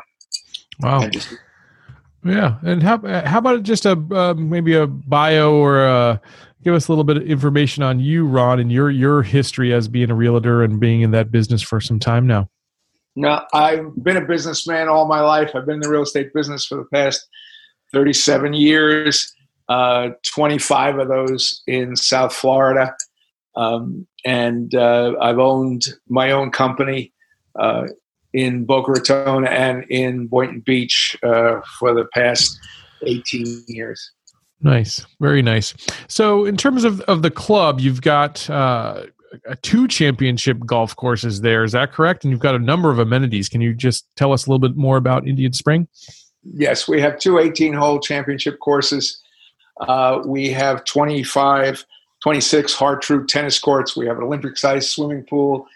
Wow. 0.81 1.09
Just, 1.09 1.35
yeah, 2.25 2.57
and 2.63 2.83
how 2.83 2.99
how 3.25 3.39
about 3.39 3.63
just 3.63 3.87
a 3.87 3.93
uh, 3.93 4.35
maybe 4.35 4.75
a 4.75 4.87
bio 4.87 5.55
or 5.55 5.85
a, 5.87 6.21
give 6.65 6.75
us 6.75 6.89
a 6.89 6.91
little 6.91 7.05
bit 7.05 7.19
of 7.19 7.23
information 7.23 7.83
on 7.83 8.01
you, 8.01 8.27
Ron, 8.27 8.59
and 8.59 8.73
your 8.73 8.91
your 8.91 9.23
history 9.23 9.73
as 9.73 9.89
being 9.89 10.11
a 10.11 10.15
realtor 10.15 10.63
and 10.63 10.81
being 10.81 11.03
in 11.03 11.13
that 11.13 11.31
business 11.31 11.63
for 11.63 11.81
some 11.81 11.99
time 11.99 12.27
now. 12.27 12.49
No, 13.15 13.41
I've 13.55 13.95
been 14.03 14.17
a 14.17 14.25
businessman 14.27 14.89
all 14.89 15.07
my 15.07 15.21
life. 15.21 15.51
I've 15.55 15.65
been 15.65 15.77
in 15.77 15.81
the 15.81 15.89
real 15.89 16.03
estate 16.03 16.35
business 16.35 16.67
for 16.67 16.77
the 16.77 16.85
past 16.93 17.27
37 17.93 18.53
years, 18.53 19.33
uh, 19.69 20.11
25 20.35 20.99
of 20.99 21.09
those 21.09 21.63
in 21.67 21.97
South 21.97 22.35
Florida. 22.35 22.95
Um, 23.55 24.07
and 24.25 24.75
uh, 24.75 25.15
I've 25.21 25.39
owned 25.39 25.87
my 26.09 26.31
own 26.31 26.51
company 26.51 27.15
uh, 27.59 27.85
in 28.37 28.67
Boca 28.67 28.93
Raton 28.93 29.47
and 29.47 29.85
in 29.89 30.27
Boynton 30.27 30.61
Beach 30.61 31.17
uh, 31.23 31.63
for 31.79 31.95
the 31.95 32.05
past 32.13 32.59
18 33.03 33.65
years. 33.67 34.13
Nice, 34.61 35.07
very 35.21 35.41
nice. 35.41 35.75
So, 36.09 36.45
in 36.45 36.57
terms 36.57 36.85
of, 36.85 37.01
of 37.03 37.23
the 37.23 37.31
club, 37.31 37.81
you've 37.81 38.03
got 38.03 38.49
uh, 38.51 39.05
two 39.63 39.89
championship 39.89 40.59
golf 40.67 40.95
courses 40.97 41.41
there. 41.41 41.65
Is 41.65 41.73
that 41.73 41.93
correct? 41.93 42.25
And 42.25 42.31
you've 42.31 42.41
got 42.41 42.55
a 42.55 42.59
number 42.59 42.91
of 42.91 42.99
amenities. 42.99 43.49
Can 43.49 43.61
you 43.61 43.75
just 43.75 44.07
tell 44.17 44.33
us 44.33 44.47
a 44.47 44.51
little 44.51 44.67
bit 44.67 44.77
more 44.77 44.99
about 44.99 45.27
Indian 45.27 45.53
Spring? 45.53 45.89
Yes, 46.55 46.87
we 46.87 47.01
have 47.01 47.19
two 47.19 47.39
18 47.39 47.73
hole 47.73 48.01
championship 48.01 48.61
courses. 48.61 49.21
Uh, 49.81 50.21
we 50.25 50.51
have 50.51 50.85
25, 50.85 51.85
26 52.23 52.75
Har-Tru 52.75 53.27
tennis 53.27 53.59
courts. 53.59 53.97
We 53.97 54.07
have 54.07 54.19
an 54.19 54.25
Olympic 54.25 54.57
sized 54.57 54.91
swimming 54.91 55.25
pool, 55.25 55.67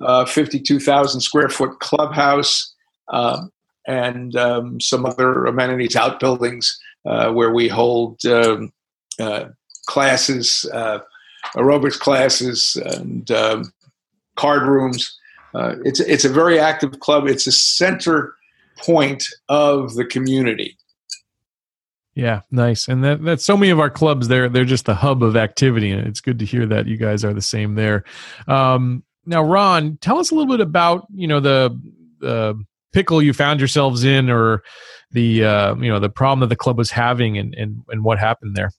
uh, 0.00 0.24
52,000 0.24 1.20
square 1.20 1.48
foot 1.48 1.78
clubhouse, 1.80 2.74
uh, 3.08 3.42
and 3.86 4.36
um, 4.36 4.80
some 4.80 5.06
other 5.06 5.46
amenities, 5.46 5.96
outbuildings 5.96 6.78
uh, 7.06 7.30
where 7.32 7.52
we 7.52 7.68
hold 7.68 8.24
um, 8.26 8.72
uh, 9.20 9.46
classes, 9.86 10.68
uh, 10.72 10.98
aerobics 11.54 11.98
classes, 11.98 12.76
and 12.76 13.30
um, 13.30 13.72
card 14.36 14.62
rooms. 14.62 15.16
Uh, 15.54 15.76
it's 15.84 16.00
it's 16.00 16.24
a 16.24 16.28
very 16.28 16.58
active 16.58 16.98
club. 17.00 17.26
It's 17.26 17.46
a 17.46 17.52
center 17.52 18.34
point 18.78 19.24
of 19.48 19.94
the 19.94 20.04
community. 20.04 20.76
Yeah, 22.14 22.40
nice. 22.50 22.88
And 22.88 23.04
that 23.04 23.22
that's 23.22 23.44
so 23.44 23.56
many 23.56 23.70
of 23.70 23.78
our 23.78 23.90
clubs. 23.90 24.28
They're 24.28 24.48
they're 24.48 24.64
just 24.64 24.86
the 24.86 24.94
hub 24.94 25.22
of 25.22 25.36
activity, 25.36 25.90
and 25.90 26.06
it's 26.06 26.20
good 26.20 26.38
to 26.38 26.44
hear 26.44 26.66
that 26.66 26.86
you 26.86 26.96
guys 26.96 27.24
are 27.24 27.34
the 27.34 27.42
same 27.42 27.74
there. 27.74 28.04
Um, 28.48 29.04
now, 29.26 29.42
Ron, 29.42 29.98
tell 30.00 30.18
us 30.18 30.30
a 30.30 30.34
little 30.34 30.50
bit 30.50 30.60
about 30.60 31.06
you 31.14 31.26
know 31.26 31.40
the 31.40 31.78
the 32.20 32.62
pickle 32.92 33.20
you 33.20 33.32
found 33.32 33.60
yourselves 33.60 34.04
in, 34.04 34.30
or 34.30 34.62
the 35.10 35.44
uh, 35.44 35.74
you 35.76 35.90
know 35.90 35.98
the 35.98 36.08
problem 36.08 36.40
that 36.40 36.48
the 36.48 36.56
club 36.56 36.78
was 36.78 36.90
having, 36.90 37.36
and 37.36 37.54
and, 37.54 37.82
and 37.88 38.04
what 38.04 38.18
happened 38.18 38.56
there. 38.56 38.70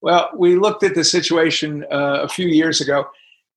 Well, 0.00 0.30
we 0.36 0.56
looked 0.56 0.82
at 0.82 0.94
the 0.94 1.04
situation 1.04 1.84
uh, 1.90 2.20
a 2.22 2.28
few 2.28 2.46
years 2.46 2.80
ago, 2.80 3.06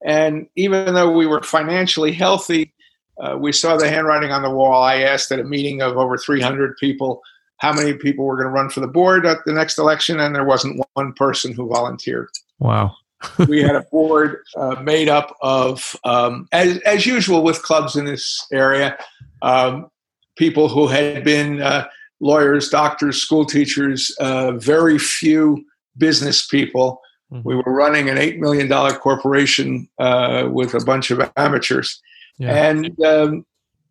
and 0.03 0.47
even 0.55 0.93
though 0.93 1.11
we 1.11 1.27
were 1.27 1.43
financially 1.43 2.13
healthy, 2.13 2.73
uh, 3.21 3.37
we 3.37 3.51
saw 3.51 3.77
the 3.77 3.89
handwriting 3.89 4.31
on 4.31 4.43
the 4.43 4.49
wall. 4.49 4.81
I 4.81 5.01
asked 5.01 5.31
at 5.31 5.39
a 5.39 5.43
meeting 5.43 5.81
of 5.81 5.97
over 5.97 6.17
300 6.17 6.77
people 6.77 7.21
how 7.57 7.73
many 7.73 7.93
people 7.93 8.25
were 8.25 8.35
going 8.35 8.47
to 8.47 8.51
run 8.51 8.69
for 8.69 8.79
the 8.79 8.87
board 8.87 9.25
at 9.25 9.39
the 9.45 9.53
next 9.53 9.77
election, 9.77 10.19
and 10.19 10.33
there 10.33 10.45
wasn't 10.45 10.81
one 10.93 11.13
person 11.13 11.53
who 11.53 11.67
volunteered. 11.67 12.29
Wow. 12.59 12.95
we 13.47 13.61
had 13.61 13.75
a 13.75 13.81
board 13.91 14.43
uh, 14.55 14.75
made 14.81 15.09
up 15.09 15.35
of, 15.41 15.95
um, 16.03 16.47
as, 16.51 16.77
as 16.79 17.05
usual 17.05 17.43
with 17.43 17.63
clubs 17.63 17.95
in 17.95 18.05
this 18.05 18.45
area, 18.51 18.97
um, 19.41 19.89
people 20.37 20.69
who 20.69 20.87
had 20.87 21.23
been 21.23 21.61
uh, 21.61 21.87
lawyers, 22.19 22.69
doctors, 22.69 23.21
school 23.21 23.45
teachers, 23.45 24.15
uh, 24.19 24.51
very 24.53 24.99
few 24.99 25.65
business 25.97 26.45
people. 26.45 27.01
Mm-hmm. 27.31 27.47
We 27.47 27.55
were 27.55 27.73
running 27.73 28.09
an 28.09 28.17
$8 28.17 28.39
million 28.39 28.69
corporation 28.95 29.89
uh, 29.99 30.47
with 30.51 30.73
a 30.73 30.83
bunch 30.83 31.11
of 31.11 31.31
amateurs. 31.35 32.01
Yeah. 32.37 32.69
And 32.69 33.03
um, 33.03 33.45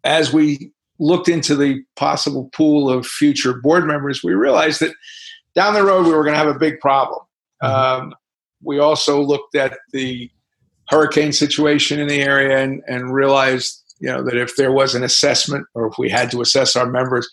as 0.05 0.33
we 0.33 0.71
looked 0.99 1.29
into 1.29 1.55
the 1.57 1.83
possible 1.97 2.49
pool 2.55 2.89
of 2.89 3.07
future 3.07 3.55
board 3.55 3.87
members, 3.87 4.23
we 4.23 4.33
realized 4.35 4.81
that 4.81 4.95
down 5.55 5.75
the 5.75 5.83
road 5.83 6.07
we 6.07 6.13
were 6.13 6.23
going 6.23 6.35
to 6.35 6.39
have 6.39 6.55
a 6.55 6.59
big 6.59 6.81
problem. 6.81 7.21
Mm-hmm. 7.63 8.05
Um, 8.05 8.15
we 8.63 8.79
also 8.79 9.21
looked 9.21 9.55
at 9.55 9.79
the 9.93 10.31
hurricane 10.89 11.33
situation 11.33 11.99
in 11.99 12.09
the 12.09 12.23
area 12.23 12.59
and, 12.59 12.83
and 12.87 13.13
realized 13.13 13.83
you 13.99 14.09
know 14.09 14.23
that 14.23 14.37
if 14.37 14.57
there 14.57 14.73
was 14.73 14.95
an 14.95 15.03
assessment 15.03 15.67
or 15.75 15.87
if 15.87 15.99
we 15.99 16.09
had 16.09 16.31
to 16.31 16.41
assess 16.41 16.77
our 16.77 16.87
members 16.87 17.29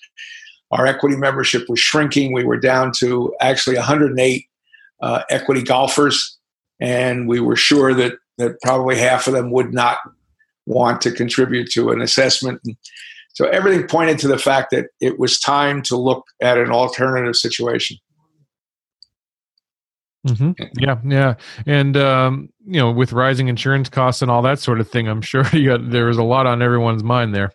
our 0.73 0.87
equity 0.87 1.15
membership 1.15 1.69
was 1.69 1.79
shrinking. 1.79 2.33
We 2.33 2.43
were 2.43 2.57
down 2.57 2.91
to 2.97 3.33
actually 3.39 3.75
108 3.75 4.45
uh, 5.01 5.23
equity 5.29 5.61
golfers. 5.61 6.37
And 6.79 7.27
we 7.27 7.39
were 7.39 7.55
sure 7.55 7.93
that 7.93 8.13
that 8.39 8.59
probably 8.63 8.97
half 8.97 9.27
of 9.27 9.33
them 9.33 9.51
would 9.51 9.73
not 9.73 9.99
want 10.65 11.01
to 11.01 11.11
contribute 11.11 11.69
to 11.71 11.91
an 11.91 12.01
assessment. 12.01 12.59
And 12.65 12.75
so 13.33 13.45
everything 13.45 13.87
pointed 13.87 14.17
to 14.19 14.27
the 14.27 14.39
fact 14.39 14.71
that 14.71 14.87
it 14.99 15.19
was 15.19 15.39
time 15.39 15.83
to 15.83 15.95
look 15.95 16.25
at 16.41 16.57
an 16.57 16.71
alternative 16.71 17.35
situation 17.35 17.97
Mm-hmm. 20.27 20.51
Yeah, 20.77 20.99
yeah, 21.05 21.35
and 21.65 21.97
um, 21.97 22.49
you 22.65 22.79
know, 22.79 22.91
with 22.91 23.11
rising 23.11 23.49
insurance 23.49 23.89
costs 23.89 24.21
and 24.21 24.31
all 24.31 24.41
that 24.43 24.59
sort 24.59 24.79
of 24.79 24.89
thing, 24.89 25.07
I'm 25.07 25.21
sure 25.21 25.43
got, 25.43 25.89
there 25.89 26.05
was 26.05 26.17
a 26.17 26.23
lot 26.23 26.45
on 26.45 26.61
everyone's 26.61 27.03
mind 27.03 27.35
there. 27.35 27.51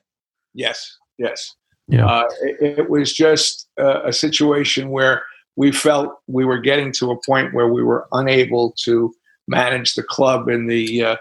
Yes, 0.54 0.96
yes. 1.18 1.54
Yeah, 1.88 2.06
uh, 2.06 2.28
it, 2.42 2.78
it, 2.78 2.90
was 2.90 3.14
just 3.14 3.68
uh, 3.80 4.02
a 4.04 4.12
situation 4.12 4.90
where 4.90 5.22
we 5.56 5.72
felt 5.72 6.18
we 6.26 6.44
were 6.44 6.58
getting 6.58 6.92
to 6.92 7.10
a 7.10 7.16
point 7.24 7.54
where 7.54 7.68
we 7.68 7.82
were 7.82 8.06
unable 8.12 8.74
to 8.84 9.14
manage 9.46 9.94
the 9.94 10.02
club 10.02 10.48
in 10.48 10.66
the 10.66 11.02
uh, 11.02 11.16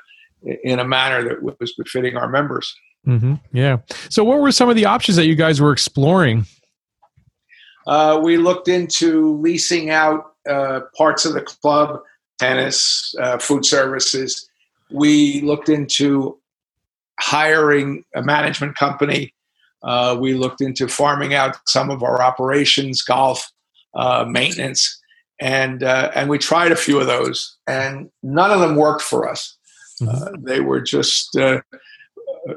in 0.64 0.80
a 0.80 0.84
manner 0.86 1.24
that 1.24 1.42
was 1.42 1.74
befitting 1.78 2.18
our 2.18 2.28
members. 2.28 2.76
Mm-hmm. 3.08 3.36
Yeah. 3.54 3.78
So, 4.10 4.24
what 4.24 4.40
were 4.40 4.52
some 4.52 4.70
of 4.70 4.76
the 4.76 4.86
options 4.86 5.16
that 5.16 5.26
you 5.26 5.36
guys 5.36 5.62
were 5.62 5.72
exploring? 5.72 6.46
Uh, 7.88 8.20
we 8.22 8.36
looked 8.36 8.68
into 8.68 9.38
leasing 9.38 9.90
out 9.90 10.34
uh, 10.48 10.82
parts 10.96 11.26
of 11.26 11.34
the 11.34 11.42
club, 11.42 12.02
tennis, 12.40 13.14
uh, 13.20 13.38
food 13.38 13.66
services. 13.66 14.50
We 14.92 15.42
looked 15.42 15.70
into 15.70 16.38
hiring 17.20 18.04
a 18.16 18.22
management 18.22 18.76
company. 18.76 19.34
Uh, 19.84 20.18
we 20.20 20.34
looked 20.34 20.62
into 20.62 20.88
farming 20.88 21.34
out 21.34 21.58
some 21.68 21.90
of 21.90 22.04
our 22.04 22.22
operations, 22.22 23.02
golf, 23.02 23.52
uh, 23.96 24.26
maintenance, 24.28 25.00
and 25.40 25.84
uh, 25.84 26.12
and 26.16 26.30
we 26.30 26.38
tried 26.38 26.72
a 26.72 26.76
few 26.76 27.00
of 27.00 27.08
those, 27.08 27.58
and 27.68 28.10
none 28.24 28.52
of 28.52 28.60
them 28.60 28.76
worked 28.76 29.02
for 29.02 29.30
us. 29.30 29.56
Mm-hmm. 30.02 30.46
they 30.46 30.60
were 30.60 30.80
just 30.80 31.36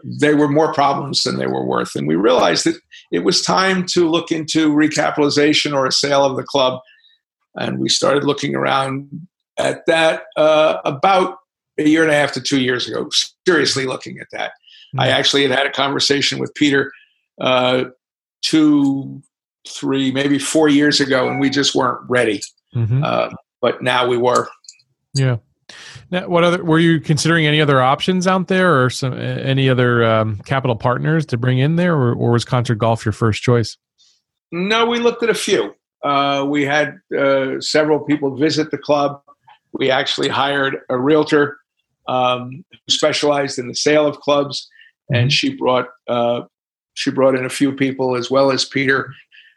they 0.04 0.35
were 0.35 0.49
more 0.49 0.75
problems 0.75 1.23
than 1.23 1.38
they 1.38 1.47
were 1.47 1.64
worth, 1.64 1.94
and 1.94 2.06
we 2.06 2.16
realized 2.16 2.64
that 2.64 2.76
it 3.11 3.20
was 3.20 3.42
time 3.42 3.87
to 3.87 4.09
look 4.09 4.30
into 4.30 4.73
recapitalization 4.73 5.75
or 5.75 5.87
a 5.87 5.92
sale 5.92 6.25
of 6.25 6.37
the 6.37 6.42
club 6.42 6.80
and 7.57 7.78
we 7.78 7.88
started 7.88 8.25
looking 8.25 8.54
around 8.54 9.26
at 9.59 9.85
that 9.87 10.25
uh, 10.37 10.78
about 10.85 11.38
a 11.78 11.88
year 11.88 12.02
and 12.02 12.11
a 12.11 12.14
half 12.14 12.33
to 12.33 12.40
two 12.40 12.61
years 12.61 12.88
ago, 12.88 13.09
seriously 13.47 13.87
looking 13.87 14.19
at 14.19 14.26
that. 14.33 14.50
Mm-hmm. 14.50 15.00
I 15.00 15.09
actually 15.09 15.42
had 15.42 15.50
had 15.50 15.66
a 15.66 15.73
conversation 15.73 16.38
with 16.38 16.54
Peter 16.54 16.92
uh, 17.40 17.85
two, 18.42 19.23
three, 19.69 20.12
maybe 20.12 20.38
four 20.38 20.69
years 20.69 21.00
ago, 21.00 21.28
and 21.28 21.40
we 21.40 21.50
just 21.50 21.75
weren't 21.75 22.00
ready. 22.09 22.40
Mm-hmm. 22.75 23.02
Uh, 23.04 23.30
but 23.61 23.83
now 23.83 24.07
we 24.07 24.16
were. 24.16 24.49
Yeah. 25.14 25.37
Now, 26.11 26.28
what 26.28 26.42
other 26.42 26.64
were 26.64 26.78
you 26.78 27.00
considering? 27.00 27.47
Any 27.47 27.61
other 27.61 27.80
options 27.80 28.26
out 28.26 28.49
there, 28.49 28.83
or 28.83 28.90
some 28.90 29.14
any 29.14 29.69
other 29.69 30.04
um, 30.04 30.38
capital 30.38 30.76
partners 30.76 31.25
to 31.26 31.37
bring 31.37 31.59
in 31.59 31.76
there, 31.76 31.95
or, 31.95 32.14
or 32.14 32.33
was 32.33 32.45
Concert 32.45 32.76
Golf 32.76 33.04
your 33.04 33.12
first 33.12 33.42
choice? 33.42 33.76
No, 34.50 34.87
we 34.87 34.99
looked 34.99 35.23
at 35.23 35.30
a 35.30 35.35
few. 35.35 35.75
Uh, 36.02 36.47
we 36.49 36.64
had 36.64 36.99
uh, 37.16 37.61
several 37.61 38.00
people 38.00 38.37
visit 38.37 38.71
the 38.71 38.78
club. 38.78 39.23
We 39.73 39.90
actually 39.90 40.28
hired 40.28 40.78
a 40.88 40.99
realtor 40.99 41.59
um, 42.09 42.64
who 42.71 42.92
specialized 42.92 43.59
in 43.59 43.69
the 43.69 43.75
sale 43.75 44.07
of 44.07 44.21
clubs, 44.21 44.69
and 45.09 45.25
mm-hmm. 45.25 45.28
she 45.28 45.54
brought 45.54 45.87
uh, 46.09 46.42
she 46.95 47.11
brought 47.11 47.37
in 47.37 47.45
a 47.45 47.50
few 47.50 47.73
people 47.73 48.16
as 48.16 48.30
well 48.30 48.50
as 48.50 48.64
Peter. 48.64 49.12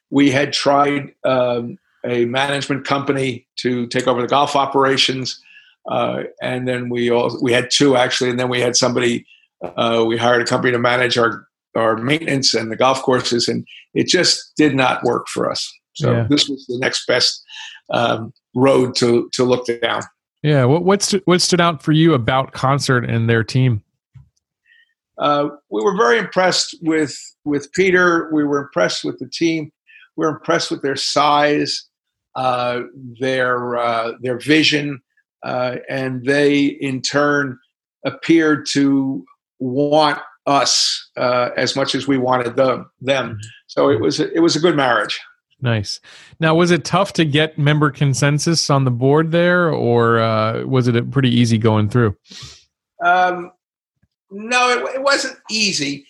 We 0.10 0.30
had 0.30 0.54
tried 0.54 1.14
um, 1.26 1.78
a 2.06 2.26
management 2.26 2.86
company 2.86 3.48
to 3.58 3.88
take 3.88 4.08
over 4.08 4.22
the 4.22 4.28
golf 4.28 4.56
operations, 4.56 5.42
uh, 5.90 6.24
and 6.42 6.68
then 6.68 6.90
we 6.90 7.10
all 7.10 7.38
we 7.42 7.54
had 7.54 7.70
two 7.72 7.96
actually, 7.96 8.30
and 8.30 8.40
then 8.40 8.50
we 8.50 8.62
had 8.62 8.76
somebody. 8.76 9.26
Uh, 9.78 10.04
we 10.06 10.18
hired 10.18 10.42
a 10.42 10.46
company 10.46 10.74
to 10.74 10.80
manage 10.80 11.18
our 11.18 11.48
our 11.76 11.98
maintenance 11.98 12.54
and 12.54 12.72
the 12.72 12.76
golf 12.76 13.02
courses, 13.02 13.48
and 13.48 13.66
it 13.94 14.08
just 14.08 14.54
did 14.58 14.76
not 14.76 15.04
work 15.04 15.28
for 15.28 15.50
us. 15.50 15.74
So 15.94 16.12
yeah. 16.12 16.28
this 16.30 16.50
was 16.50 16.66
the 16.68 16.78
next 16.80 17.06
best 17.06 17.44
um, 17.92 18.34
road 18.56 18.96
to 18.96 19.30
to 19.34 19.44
look 19.44 19.68
down. 19.82 20.02
Yeah. 20.42 20.66
What 20.66 20.84
what 20.84 21.02
st- 21.02 21.24
what 21.26 21.42
stood 21.42 21.62
out 21.62 21.82
for 21.82 21.92
you 21.92 22.14
about 22.14 22.54
concert 22.54 23.10
and 23.10 23.30
their 23.30 23.44
team? 23.44 23.84
Uh, 25.18 25.50
we 25.70 25.84
were 25.84 25.96
very 25.96 26.18
impressed 26.18 26.76
with 26.82 27.18
with 27.46 27.72
Peter. 27.74 28.30
We 28.34 28.44
were 28.44 28.60
impressed 28.60 29.04
with 29.04 29.20
the 29.20 29.30
team. 29.30 29.72
We 30.18 30.26
were 30.26 30.32
impressed 30.32 30.72
with 30.72 30.82
their 30.82 30.96
size, 30.96 31.88
uh, 32.36 32.82
their 33.20 33.78
uh, 33.78 34.14
their 34.22 34.40
vision, 34.40 35.02
uh, 35.44 35.78
and 35.90 36.26
they 36.26 36.66
in 36.66 37.02
turn 37.02 37.58
appeared 38.06 38.66
to 38.72 39.24
want 39.60 40.20
us 40.46 41.10
uh, 41.16 41.50
as 41.56 41.76
much 41.76 41.96
as 41.96 42.08
we 42.08 42.18
wanted 42.18 42.56
them. 42.56 42.90
Them. 43.02 43.40
So 43.68 43.90
it 43.90 44.02
was 44.02 44.20
it 44.20 44.42
was 44.42 44.56
a 44.56 44.60
good 44.60 44.76
marriage. 44.76 45.20
Nice. 45.64 46.02
Now, 46.42 46.56
was 46.56 46.72
it 46.72 46.84
tough 46.84 47.14
to 47.14 47.24
get 47.24 47.58
member 47.58 47.90
consensus 47.90 48.70
on 48.70 48.84
the 48.84 48.92
board 48.92 49.32
there, 49.32 49.70
or 49.70 50.20
uh, 50.20 50.66
was 50.66 50.90
it 50.90 51.10
pretty 51.10 51.30
easy 51.30 51.58
going 51.58 51.88
through? 51.88 52.18
Um, 53.02 53.54
no, 54.30 54.70
it, 54.72 54.96
it 54.96 55.02
wasn't 55.02 55.38
easy. 55.50 56.06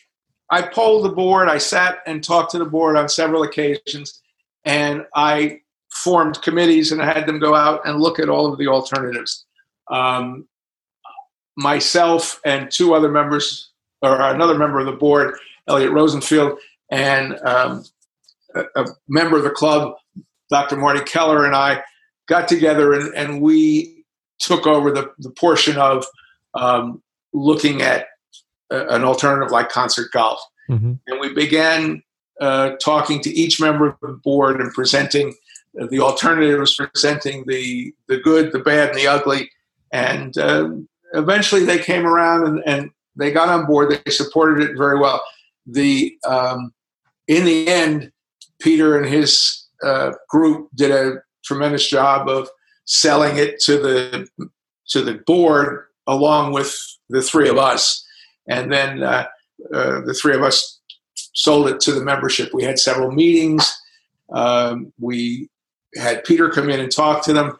I 0.49 0.63
polled 0.63 1.05
the 1.05 1.09
board. 1.09 1.49
I 1.49 1.59
sat 1.59 1.99
and 2.07 2.23
talked 2.23 2.49
to 2.51 2.57
the 2.57 2.65
board 2.65 2.97
on 2.97 3.07
several 3.07 3.43
occasions, 3.43 4.23
and 4.65 5.05
I 5.13 5.59
formed 5.91 6.41
committees 6.41 6.91
and 6.91 6.99
I 6.99 7.13
had 7.13 7.27
them 7.27 7.37
go 7.37 7.53
out 7.53 7.81
and 7.85 8.01
look 8.01 8.17
at 8.17 8.29
all 8.29 8.51
of 8.51 8.57
the 8.57 8.67
alternatives. 8.67 9.45
Um, 9.91 10.47
myself 11.55 12.41
and 12.43 12.71
two 12.71 12.95
other 12.95 13.09
members, 13.09 13.69
or 14.01 14.19
another 14.19 14.57
member 14.57 14.79
of 14.79 14.87
the 14.87 14.93
board, 14.93 15.35
Elliot 15.67 15.91
Rosenfield, 15.91 16.57
and 16.89 17.39
um, 17.45 17.83
a, 18.55 18.85
member 19.07 19.37
of 19.37 19.43
the 19.43 19.49
club, 19.49 19.95
Dr. 20.49 20.75
Marty 20.75 21.01
Keller, 21.01 21.45
and 21.45 21.55
I 21.55 21.83
got 22.27 22.47
together 22.47 22.93
and, 22.93 23.13
and 23.15 23.41
we 23.41 24.05
took 24.39 24.67
over 24.67 24.91
the, 24.91 25.11
the 25.19 25.31
portion 25.31 25.77
of 25.77 26.05
um, 26.53 27.01
looking 27.33 27.81
at 27.81 28.07
a, 28.71 28.87
an 28.87 29.03
alternative 29.03 29.51
like 29.51 29.69
concert 29.69 30.11
golf. 30.11 30.39
Mm-hmm. 30.69 30.93
And 31.07 31.19
we 31.19 31.33
began 31.33 32.01
uh, 32.39 32.71
talking 32.83 33.21
to 33.21 33.29
each 33.29 33.59
member 33.59 33.87
of 33.87 33.97
the 34.01 34.19
board 34.23 34.61
and 34.61 34.71
presenting 34.73 35.33
the 35.89 35.99
alternatives, 35.99 36.75
presenting 36.75 37.45
the, 37.47 37.93
the 38.07 38.17
good, 38.17 38.51
the 38.51 38.59
bad, 38.59 38.89
and 38.89 38.97
the 38.97 39.07
ugly. 39.07 39.49
And 39.91 40.37
uh, 40.37 40.69
eventually 41.13 41.65
they 41.65 41.79
came 41.79 42.05
around 42.05 42.47
and, 42.47 42.63
and, 42.65 42.91
they 43.15 43.31
got 43.31 43.47
on 43.47 43.67
board. 43.67 43.91
They 43.91 44.11
supported 44.11 44.67
it 44.67 44.75
very 44.75 44.99
well. 44.99 45.23
The 45.67 46.17
um, 46.27 46.73
in 47.27 47.45
the 47.45 47.67
end, 47.67 48.11
Peter 48.63 48.97
and 48.97 49.05
his 49.05 49.67
uh, 49.83 50.13
group 50.29 50.69
did 50.73 50.89
a 50.89 51.17
tremendous 51.43 51.87
job 51.87 52.29
of 52.29 52.47
selling 52.85 53.37
it 53.37 53.59
to 53.59 53.77
the 53.77 54.27
to 54.87 55.01
the 55.01 55.15
board 55.27 55.85
along 56.07 56.53
with 56.53 56.75
the 57.09 57.21
three 57.21 57.49
of 57.49 57.57
us, 57.57 58.05
and 58.47 58.71
then 58.71 59.03
uh, 59.03 59.25
uh, 59.73 60.01
the 60.01 60.17
three 60.19 60.35
of 60.35 60.41
us 60.41 60.79
sold 61.33 61.67
it 61.67 61.79
to 61.81 61.91
the 61.91 62.03
membership. 62.03 62.53
We 62.53 62.63
had 62.63 62.79
several 62.79 63.11
meetings. 63.11 63.71
Um, 64.31 64.93
we 64.99 65.49
had 65.95 66.23
Peter 66.23 66.49
come 66.49 66.69
in 66.69 66.79
and 66.79 66.91
talk 66.91 67.23
to 67.25 67.33
them, 67.33 67.57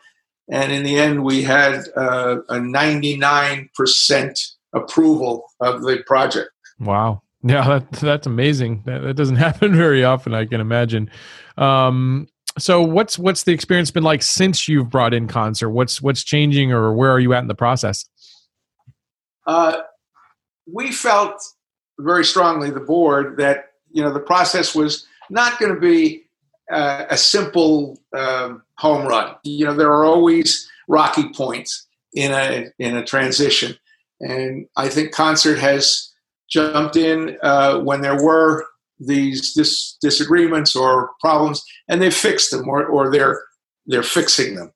and 0.50 0.72
in 0.72 0.84
the 0.84 0.98
end, 0.98 1.24
we 1.24 1.44
had 1.44 1.86
uh, 1.96 2.38
a 2.50 2.56
99% 2.56 4.54
approval 4.74 5.46
of 5.60 5.82
the 5.82 6.04
project. 6.06 6.50
Wow. 6.80 7.22
Yeah, 7.44 7.68
that, 7.68 7.92
that's 7.92 8.26
amazing. 8.26 8.84
That, 8.86 9.02
that, 9.02 9.16
doesn't 9.16 9.36
happen 9.48 9.76
very 9.76 10.04
often, 10.04 10.34
I 10.34 10.46
can 10.46 10.62
imagine. 10.62 11.10
Um, 11.58 12.28
so, 12.58 12.82
what's 12.82 13.20
what's 13.20 13.44
the 13.44 13.52
experience 13.52 13.92
been 13.92 14.04
like 14.04 14.22
since 14.22 14.68
you've 14.68 14.90
brought 14.90 15.14
in 15.14 15.28
concert? 15.28 15.72
What's 15.72 16.02
what's 16.02 16.24
changing, 16.24 16.72
or 16.72 16.94
where 16.94 17.12
are 17.12 17.20
you 17.20 17.34
at 17.34 17.40
in 17.40 17.48
the 17.48 17.56
process? 17.56 18.06
Uh, 19.46 19.82
we 20.72 20.92
felt 20.92 21.42
very 22.00 22.24
strongly, 22.24 22.70
the 22.70 22.80
board, 22.80 23.38
that 23.38 23.72
you 23.92 24.04
know 24.04 24.14
the 24.14 24.20
process 24.20 24.76
was 24.76 25.06
not 25.30 25.60
going 25.60 25.74
to 25.74 25.82
be 25.82 26.24
uh, 26.72 27.06
a 27.10 27.18
simple 27.18 28.00
um, 28.16 28.62
home 28.78 29.06
run. 29.08 29.36
You 29.44 29.66
know, 29.66 29.74
there 29.74 29.92
are 29.92 30.06
always 30.06 30.70
rocky 30.88 31.30
points 31.34 31.88
in 32.14 32.32
a 32.32 32.68
in 32.78 32.96
a 32.96 33.04
transition, 33.04 33.76
and 34.22 34.68
I 34.78 34.90
think 34.90 35.12
concert 35.12 35.58
has 35.58 36.13
jumped 36.54 36.96
in 36.96 37.38
uh, 37.42 37.80
when 37.80 38.02
there 38.02 38.24
were 38.24 38.66
these 39.00 39.54
dis- 39.54 39.98
disagreements 40.02 40.76
or 40.76 41.12
problems, 41.20 41.64
and 41.90 42.02
they 42.02 42.12
fixed 42.12 42.52
them, 42.52 42.68
or, 42.70 42.86
or 42.86 43.12
they're 43.12 43.42
they're 43.88 44.04
fixing 44.04 44.56
them. 44.56 44.72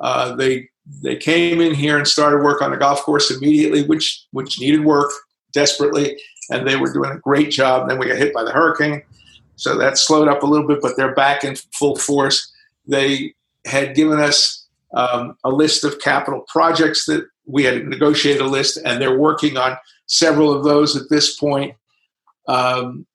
Uh, 0.00 0.36
they 0.36 0.68
they 1.02 1.16
came 1.16 1.60
in 1.60 1.74
here 1.74 1.96
and 1.96 2.06
started 2.06 2.42
work 2.42 2.60
on 2.60 2.70
the 2.70 2.76
golf 2.76 3.02
course 3.02 3.30
immediately, 3.30 3.84
which 3.84 4.26
which 4.32 4.60
needed 4.60 4.84
work 4.84 5.10
desperately, 5.52 6.16
and 6.50 6.66
they 6.66 6.76
were 6.76 6.92
doing 6.92 7.10
a 7.10 7.18
great 7.18 7.50
job. 7.50 7.88
Then 7.88 7.98
we 7.98 8.06
got 8.06 8.18
hit 8.18 8.34
by 8.34 8.44
the 8.44 8.52
hurricane, 8.52 9.02
so 9.56 9.76
that 9.78 9.98
slowed 9.98 10.28
up 10.28 10.42
a 10.42 10.46
little 10.46 10.66
bit, 10.66 10.80
but 10.82 10.96
they're 10.96 11.14
back 11.14 11.44
in 11.44 11.56
full 11.72 11.96
force. 11.96 12.52
They 12.86 13.34
had 13.64 13.94
given 13.94 14.18
us 14.20 14.66
um, 14.94 15.36
a 15.44 15.50
list 15.50 15.84
of 15.84 16.00
capital 16.00 16.44
projects 16.48 17.06
that 17.06 17.26
we 17.46 17.64
had 17.64 17.86
negotiated 17.86 18.42
a 18.42 18.46
list, 18.46 18.78
and 18.84 19.00
they're 19.00 19.18
working 19.18 19.56
on 19.56 19.76
several 20.06 20.52
of 20.52 20.64
those 20.64 20.96
at 20.96 21.08
this 21.10 21.36
point. 21.36 21.74
Um, 22.48 23.06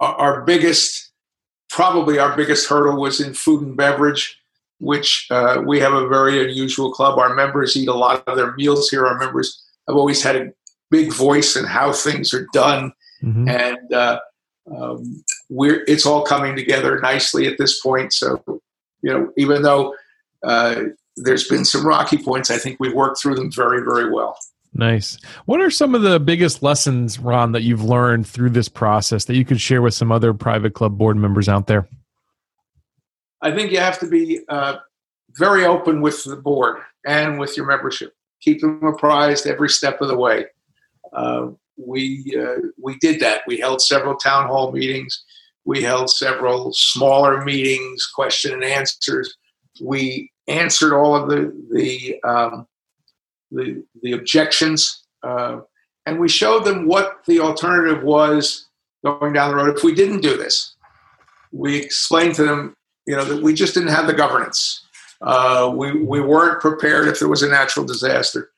our, 0.00 0.42
biggest, 0.42 1.12
probably 1.68 2.18
our 2.18 2.36
biggest 2.36 2.68
hurdle 2.68 3.00
was 3.00 3.20
in 3.20 3.34
food 3.34 3.62
and 3.62 3.76
beverage, 3.76 4.38
which 4.78 5.26
uh, 5.30 5.62
we 5.64 5.78
have 5.80 5.92
a 5.92 6.08
very 6.08 6.42
unusual 6.42 6.92
club. 6.92 7.18
Our 7.18 7.34
members 7.34 7.76
eat 7.76 7.88
a 7.88 7.94
lot 7.94 8.26
of 8.26 8.36
their 8.36 8.52
meals 8.54 8.90
here. 8.90 9.06
Our 9.06 9.18
members 9.18 9.62
have 9.86 9.96
always 9.96 10.22
had 10.22 10.36
a 10.36 10.52
big 10.90 11.12
voice 11.12 11.56
in 11.56 11.64
how 11.64 11.92
things 11.92 12.34
are 12.34 12.46
done, 12.52 12.92
mm-hmm. 13.22 13.48
and 13.48 13.92
uh, 13.92 14.20
um, 14.76 15.24
we're 15.48 15.84
it's 15.86 16.06
all 16.06 16.22
coming 16.22 16.56
together 16.56 17.00
nicely 17.00 17.46
at 17.46 17.58
this 17.58 17.80
point. 17.80 18.12
So, 18.12 18.42
you 19.02 19.12
know, 19.12 19.32
even 19.36 19.62
though 19.62 19.94
uh, 20.42 20.82
there's 21.16 21.48
been 21.48 21.64
some 21.64 21.86
rocky 21.86 22.18
points, 22.18 22.50
I 22.50 22.58
think 22.58 22.78
we've 22.80 22.94
worked 22.94 23.20
through 23.20 23.34
them 23.36 23.50
very, 23.52 23.82
very 23.84 24.10
well. 24.10 24.36
Nice. 24.74 25.18
What 25.44 25.60
are 25.60 25.70
some 25.70 25.94
of 25.94 26.02
the 26.02 26.18
biggest 26.18 26.62
lessons, 26.62 27.18
Ron, 27.18 27.52
that 27.52 27.62
you've 27.62 27.84
learned 27.84 28.26
through 28.26 28.50
this 28.50 28.68
process 28.68 29.26
that 29.26 29.36
you 29.36 29.44
could 29.44 29.60
share 29.60 29.82
with 29.82 29.92
some 29.92 30.10
other 30.10 30.32
private 30.32 30.72
club 30.72 30.96
board 30.96 31.16
members 31.16 31.48
out 31.48 31.66
there? 31.66 31.86
I 33.42 33.54
think 33.54 33.70
you 33.70 33.78
have 33.80 33.98
to 33.98 34.06
be 34.06 34.40
uh, 34.48 34.76
very 35.36 35.66
open 35.66 36.00
with 36.00 36.24
the 36.24 36.36
board 36.36 36.80
and 37.06 37.38
with 37.38 37.56
your 37.56 37.66
membership. 37.66 38.14
Keep 38.40 38.62
them 38.62 38.82
apprised 38.82 39.46
every 39.46 39.68
step 39.68 40.00
of 40.00 40.08
the 40.08 40.16
way. 40.16 40.46
Uh, 41.12 41.48
we 41.76 42.34
uh, 42.38 42.68
we 42.80 42.96
did 43.00 43.20
that. 43.20 43.42
We 43.46 43.58
held 43.58 43.82
several 43.82 44.16
town 44.16 44.46
hall 44.46 44.72
meetings. 44.72 45.24
We 45.64 45.82
held 45.82 46.10
several 46.10 46.72
smaller 46.72 47.44
meetings, 47.44 48.06
question 48.14 48.52
and 48.52 48.64
answers. 48.64 49.36
We 49.80 50.31
answered 50.48 50.94
all 50.94 51.14
of 51.14 51.28
the 51.28 51.52
the 51.72 52.20
um, 52.22 52.66
the, 53.50 53.84
the 54.02 54.12
objections, 54.12 55.04
uh, 55.22 55.60
and 56.06 56.18
we 56.18 56.28
showed 56.28 56.64
them 56.64 56.86
what 56.86 57.24
the 57.26 57.40
alternative 57.40 58.02
was 58.02 58.68
going 59.04 59.32
down 59.32 59.50
the 59.50 59.56
road 59.56 59.76
if 59.76 59.84
we 59.84 59.94
didn't 59.94 60.20
do 60.20 60.36
this. 60.36 60.74
We 61.52 61.76
explained 61.76 62.34
to 62.36 62.44
them, 62.44 62.74
you 63.06 63.14
know, 63.14 63.24
that 63.24 63.42
we 63.42 63.52
just 63.52 63.74
didn't 63.74 63.90
have 63.90 64.06
the 64.06 64.14
governance. 64.14 64.84
Uh, 65.20 65.72
we, 65.74 65.92
we 66.02 66.20
weren't 66.20 66.60
prepared 66.60 67.08
if 67.08 67.18
there 67.18 67.28
was 67.28 67.42
a 67.42 67.48
natural 67.48 67.84
disaster. 67.84 68.50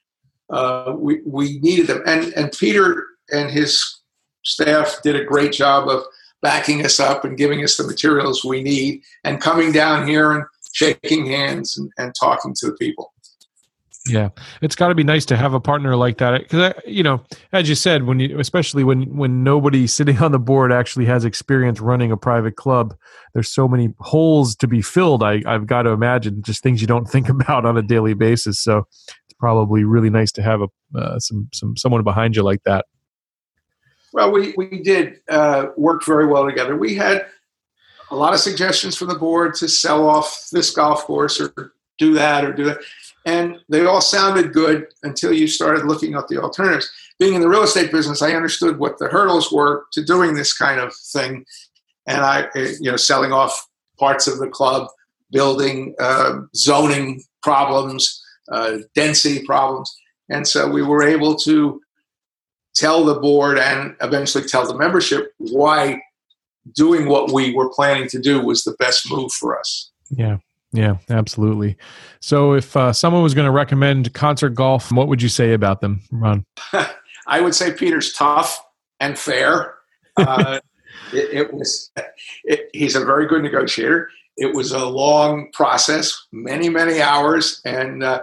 Uh, 0.49 0.95
we, 0.97 1.21
we 1.27 1.59
needed 1.59 1.89
them. 1.89 2.03
And, 2.07 2.33
and 2.35 2.53
Peter 2.53 3.05
and 3.31 3.51
his 3.51 4.01
staff 4.45 5.01
did 5.03 5.17
a 5.17 5.25
great 5.25 5.53
job 5.53 5.89
of 5.89 6.05
backing 6.41 6.85
us 6.85 7.01
up 7.01 7.25
and 7.25 7.37
giving 7.37 7.65
us 7.65 7.77
the 7.77 7.87
materials 7.87 8.45
we 8.45 8.63
need 8.63 9.03
and 9.25 9.41
coming 9.41 9.73
down 9.73 10.07
here 10.07 10.33
and 10.33 10.45
shaking 10.75 11.27
hands 11.27 11.77
and, 11.77 11.91
and 11.97 12.15
talking 12.19 12.53
to 12.59 12.67
the 12.67 12.73
people. 12.75 13.13
Yeah, 14.07 14.29
it's 14.61 14.77
got 14.77 14.89
to 14.89 14.95
be 14.95 15.05
nice 15.05 15.25
to 15.27 15.37
have 15.37 15.55
a 15.55 15.61
partner 15.61 15.97
like 15.97 16.19
that 16.19 16.43
because 16.43 16.75
you 16.87 17.03
know, 17.03 17.25
as 17.55 17.71
you 17.71 17.75
said, 17.75 18.03
when 18.03 18.21
you 18.21 18.39
especially 18.39 18.85
when 18.85 19.17
when 19.17 19.43
nobody 19.43 19.87
sitting 19.99 20.19
on 20.19 20.31
the 20.31 20.39
board 20.39 20.73
actually 20.73 21.07
has 21.07 21.25
experience 21.25 21.81
running 21.81 22.13
a 22.13 22.17
private 22.17 22.57
club, 22.57 22.95
there's 23.33 23.49
so 23.49 23.67
many 23.67 23.95
holes 24.01 24.57
to 24.57 24.69
be 24.69 24.83
filled. 24.83 25.23
I 25.23 25.43
I've 25.47 25.67
got 25.67 25.83
to 25.83 25.91
imagine 25.91 26.43
just 26.43 26.63
things 26.63 26.83
you 26.83 26.87
don't 26.87 27.07
think 27.11 27.31
about 27.31 27.65
on 27.65 27.79
a 27.79 27.83
daily 27.83 28.13
basis. 28.13 28.61
So 28.61 28.87
it's 28.99 29.39
probably 29.39 29.85
really 29.85 30.11
nice 30.11 30.33
to 30.33 30.43
have 30.43 30.61
a 30.61 30.99
uh, 30.99 31.19
some 31.19 31.49
some 31.55 31.75
someone 31.75 32.05
behind 32.05 32.37
you 32.37 32.43
like 32.43 32.63
that. 32.65 32.85
Well, 34.13 34.31
we 34.33 34.53
we 34.59 34.83
did 34.83 35.21
uh, 35.31 35.69
work 35.79 36.05
very 36.05 36.27
well 36.27 36.45
together. 36.45 36.77
We 36.77 36.95
had 36.95 37.25
a 38.11 38.17
lot 38.17 38.35
of 38.35 38.41
suggestions 38.41 38.97
from 38.97 39.09
the 39.09 39.15
board 39.15 39.55
to 39.55 39.69
sell 39.69 40.09
off 40.09 40.49
this 40.53 40.71
golf 40.71 41.05
course 41.05 41.41
or 41.41 41.73
do 41.99 42.15
that 42.15 42.45
or 42.45 42.53
do 42.53 42.65
that 42.65 42.79
and 43.27 43.59
they 43.69 43.85
all 43.85 44.01
sounded 44.01 44.53
good 44.53 44.87
until 45.03 45.33
you 45.33 45.47
started 45.47 45.87
looking 45.87 46.15
at 46.15 46.29
the 46.29 46.41
alternatives. 46.41 46.91
Being 47.19 47.35
in 47.35 47.41
the 47.41 47.49
real 47.49 47.63
estate 47.63 47.91
business, 47.91 48.23
I 48.23 48.33
understood 48.33 48.79
what 48.79 48.99
the 48.99 49.09
hurdles 49.09 49.51
were 49.51 49.85
to 49.93 50.05
doing 50.05 50.35
this 50.35 50.53
kind 50.53 50.81
of 50.81 50.95
thing, 50.95 51.45
and 52.07 52.23
I, 52.23 52.49
you 52.55 52.91
know, 52.91 52.97
selling 52.97 53.33
off 53.33 53.69
parts 53.99 54.27
of 54.27 54.39
the 54.39 54.49
club, 54.49 54.89
building, 55.31 55.95
uh, 55.99 56.41
zoning 56.55 57.23
problems, 57.43 58.23
uh, 58.53 58.79
density 58.95 59.45
problems. 59.45 59.95
And 60.29 60.47
so 60.47 60.69
we 60.69 60.83
were 60.83 61.03
able 61.03 61.37
to 61.37 61.81
tell 62.75 63.05
the 63.05 63.15
board 63.15 63.59
and 63.59 63.95
eventually 64.03 64.45
tell 64.45 64.67
the 64.67 64.77
membership 64.77 65.33
why 65.39 66.01
doing 66.73 67.09
what 67.09 67.33
we 67.33 67.55
were 67.55 67.69
planning 67.69 68.09
to 68.09 68.19
do 68.19 68.41
was 68.41 68.65
the 68.65 68.75
best 68.79 69.11
move 69.11 69.33
for 69.33 69.59
us. 69.59 69.91
Yeah. 70.11 70.39
Yeah, 70.75 70.97
absolutely. 71.09 71.77
So, 72.19 72.55
if 72.55 72.77
uh, 72.77 72.93
someone 72.93 73.23
was 73.23 73.33
going 73.33 73.45
to 73.45 73.53
recommend 73.53 74.13
concert 74.13 74.51
golf, 74.51 74.91
what 74.91 75.07
would 75.07 75.23
you 75.23 75.29
say 75.29 75.53
about 75.53 75.81
them, 75.81 76.01
Ron? 76.11 76.45
I 77.29 77.41
would 77.41 77.55
say 77.55 77.73
Peter's 77.73 78.13
tough 78.13 78.61
and 78.99 79.17
fair. 79.17 79.75
Uh, 80.17 80.59
it, 81.13 81.33
it, 81.33 81.55
was. 81.55 81.93
It, 82.43 82.71
he's 82.73 82.97
a 82.97 83.05
very 83.05 83.29
good 83.29 83.45
negotiator. 83.45 84.11
It 84.37 84.53
was 84.53 84.73
a 84.73 84.85
long 84.85 85.53
process, 85.53 86.27
many 86.33 86.69
many 86.69 87.01
hours, 87.01 87.61
and 87.65 88.03
uh, 88.03 88.23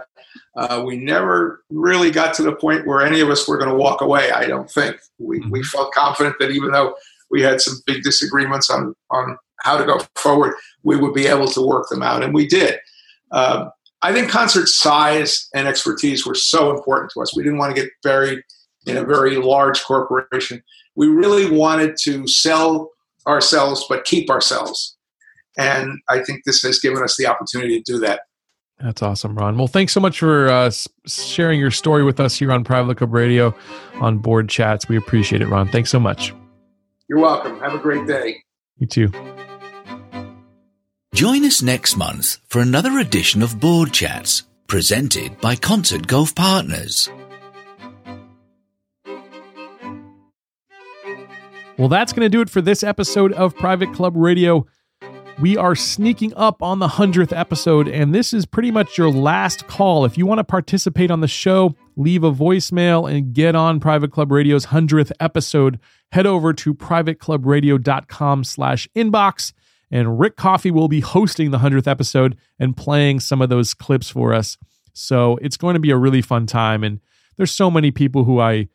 uh, 0.57 0.83
we 0.85 0.97
never 0.97 1.63
really 1.69 2.11
got 2.11 2.33
to 2.35 2.43
the 2.43 2.55
point 2.55 2.85
where 2.85 3.01
any 3.01 3.21
of 3.21 3.29
us 3.29 3.47
were 3.47 3.57
going 3.57 3.69
to 3.69 3.77
walk 3.77 4.01
away. 4.01 4.31
I 4.31 4.45
don't 4.45 4.69
think 4.69 4.97
we 5.19 5.39
mm-hmm. 5.39 5.51
we 5.51 5.63
felt 5.63 5.93
confident 5.93 6.35
that 6.39 6.51
even 6.51 6.71
though 6.71 6.95
we 7.31 7.41
had 7.41 7.61
some 7.61 7.75
big 7.85 8.03
disagreements 8.03 8.69
on 8.69 8.93
on 9.09 9.37
how 9.61 9.77
to 9.77 9.85
go 9.85 9.99
forward, 10.15 10.53
we 10.83 10.97
would 10.97 11.13
be 11.13 11.27
able 11.27 11.47
to 11.47 11.61
work 11.61 11.87
them 11.89 12.03
out, 12.03 12.23
and 12.23 12.33
we 12.33 12.47
did. 12.47 12.79
Uh, 13.31 13.69
I 14.01 14.13
think 14.13 14.29
concert 14.29 14.67
size 14.67 15.47
and 15.53 15.67
expertise 15.67 16.25
were 16.25 16.35
so 16.35 16.71
important 16.71 17.11
to 17.11 17.21
us. 17.21 17.35
We 17.35 17.43
didn't 17.43 17.59
want 17.59 17.75
to 17.75 17.81
get 17.81 17.91
buried 18.03 18.41
in 18.87 18.97
a 18.97 19.05
very 19.05 19.35
large 19.35 19.83
corporation. 19.83 20.63
We 20.95 21.07
really 21.07 21.49
wanted 21.49 21.95
to 22.03 22.27
sell 22.27 22.89
ourselves, 23.27 23.85
but 23.87 24.05
keep 24.05 24.29
ourselves. 24.29 24.97
And 25.57 25.99
I 26.09 26.23
think 26.23 26.43
this 26.45 26.63
has 26.63 26.79
given 26.79 27.03
us 27.03 27.15
the 27.17 27.27
opportunity 27.27 27.81
to 27.81 27.93
do 27.93 27.99
that. 27.99 28.21
That's 28.79 29.03
awesome, 29.03 29.35
Ron. 29.35 29.57
Well, 29.57 29.67
thanks 29.67 29.93
so 29.93 29.99
much 29.99 30.17
for 30.17 30.49
uh, 30.49 30.71
sharing 31.05 31.59
your 31.59 31.69
story 31.69 32.03
with 32.03 32.19
us 32.19 32.35
here 32.35 32.51
on 32.51 32.63
Private 32.63 32.97
Club 32.97 33.13
Radio 33.13 33.53
on 33.95 34.17
Board 34.17 34.49
Chats. 34.49 34.89
We 34.89 34.97
appreciate 34.97 35.43
it, 35.43 35.47
Ron. 35.47 35.67
Thanks 35.67 35.91
so 35.91 35.99
much. 35.99 36.33
You're 37.11 37.19
welcome. 37.19 37.59
Have 37.59 37.73
a 37.73 37.77
great 37.77 38.07
day. 38.07 38.41
You 38.77 38.87
too. 38.87 39.11
Join 41.13 41.43
us 41.43 41.61
next 41.61 41.97
month 41.97 42.37
for 42.47 42.61
another 42.61 42.99
edition 42.99 43.41
of 43.41 43.59
Board 43.59 43.91
Chats, 43.91 44.43
presented 44.67 45.37
by 45.41 45.57
Concert 45.57 46.07
Golf 46.07 46.33
Partners. 46.33 47.09
Well, 51.77 51.89
that's 51.89 52.13
going 52.13 52.23
to 52.23 52.29
do 52.29 52.39
it 52.39 52.49
for 52.49 52.61
this 52.61 52.81
episode 52.81 53.33
of 53.33 53.57
Private 53.57 53.93
Club 53.93 54.13
Radio. 54.15 54.65
We 55.41 55.57
are 55.57 55.75
sneaking 55.75 56.33
up 56.37 56.63
on 56.63 56.79
the 56.79 56.87
100th 56.87 57.37
episode, 57.37 57.89
and 57.89 58.15
this 58.15 58.31
is 58.31 58.45
pretty 58.45 58.71
much 58.71 58.97
your 58.97 59.11
last 59.11 59.67
call. 59.67 60.05
If 60.05 60.17
you 60.17 60.25
want 60.25 60.39
to 60.39 60.45
participate 60.45 61.11
on 61.11 61.19
the 61.19 61.27
show, 61.27 61.75
leave 61.97 62.23
a 62.23 62.31
voicemail 62.31 63.11
and 63.11 63.33
get 63.33 63.53
on 63.53 63.81
Private 63.81 64.13
Club 64.13 64.31
Radio's 64.31 64.67
100th 64.67 65.11
episode. 65.19 65.77
Head 66.11 66.25
over 66.25 66.53
to 66.53 66.73
privateclubradio.com 66.73 68.43
slash 68.43 68.87
inbox 68.95 69.53
and 69.91 70.19
Rick 70.19 70.37
Coffey 70.37 70.71
will 70.71 70.87
be 70.87 71.01
hosting 71.01 71.51
the 71.51 71.59
100th 71.59 71.87
episode 71.87 72.37
and 72.57 72.75
playing 72.75 73.19
some 73.19 73.41
of 73.41 73.49
those 73.49 73.73
clips 73.73 74.09
for 74.09 74.33
us. 74.33 74.57
So 74.93 75.37
it's 75.41 75.57
going 75.57 75.73
to 75.73 75.79
be 75.79 75.91
a 75.91 75.97
really 75.97 76.21
fun 76.21 76.45
time. 76.45 76.83
And 76.83 77.01
there's 77.37 77.51
so 77.51 77.69
many 77.69 77.91
people 77.91 78.23
who 78.23 78.39
I 78.39 78.69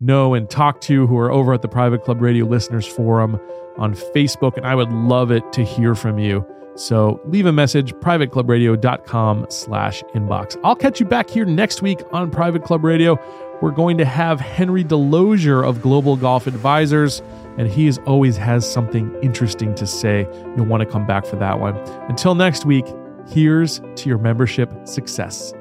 know 0.00 0.32
and 0.32 0.48
talk 0.48 0.80
to 0.82 1.06
who 1.06 1.18
are 1.18 1.30
over 1.30 1.52
at 1.52 1.62
the 1.62 1.68
Private 1.68 2.04
Club 2.04 2.22
Radio 2.22 2.46
Listeners 2.46 2.86
Forum 2.86 3.38
on 3.76 3.94
Facebook, 3.94 4.56
and 4.56 4.66
I 4.66 4.74
would 4.74 4.92
love 4.92 5.30
it 5.30 5.52
to 5.52 5.64
hear 5.64 5.94
from 5.94 6.18
you. 6.18 6.46
So 6.76 7.20
leave 7.26 7.46
a 7.46 7.52
message, 7.52 7.92
privateclubradio.com 7.94 9.46
slash 9.50 10.02
inbox. 10.14 10.58
I'll 10.64 10.76
catch 10.76 11.00
you 11.00 11.06
back 11.06 11.28
here 11.28 11.44
next 11.44 11.82
week 11.82 12.00
on 12.12 12.30
Private 12.30 12.64
Club 12.64 12.84
Radio. 12.84 13.18
We're 13.60 13.72
going 13.72 13.98
to 13.98 14.04
have 14.04 14.40
Henry 14.40 14.84
DeLozier 14.84 15.66
of 15.66 15.82
Global 15.82 16.16
Golf 16.16 16.46
Advisors 16.46 17.20
and 17.58 17.68
he 17.68 17.86
is 17.86 17.98
always 18.06 18.38
has 18.38 18.70
something 18.70 19.14
interesting 19.22 19.74
to 19.74 19.86
say. 19.86 20.26
You'll 20.56 20.66
want 20.66 20.80
to 20.80 20.86
come 20.86 21.06
back 21.06 21.26
for 21.26 21.36
that 21.36 21.60
one. 21.60 21.76
Until 22.08 22.34
next 22.34 22.64
week, 22.64 22.86
here's 23.28 23.80
to 23.96 24.08
your 24.08 24.16
membership 24.18 24.70
success. 24.86 25.52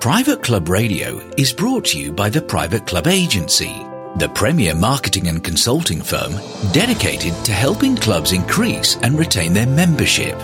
Private 0.00 0.42
Club 0.42 0.68
Radio 0.68 1.18
is 1.36 1.52
brought 1.52 1.84
to 1.86 1.98
you 1.98 2.12
by 2.12 2.28
the 2.28 2.42
Private 2.42 2.86
Club 2.86 3.06
Agency, 3.06 3.86
the 4.16 4.28
premier 4.34 4.74
marketing 4.74 5.28
and 5.28 5.44
consulting 5.44 6.02
firm 6.02 6.32
dedicated 6.72 7.34
to 7.44 7.52
helping 7.52 7.94
clubs 7.94 8.32
increase 8.32 8.96
and 8.96 9.16
retain 9.18 9.52
their 9.52 9.68
membership. 9.68 10.36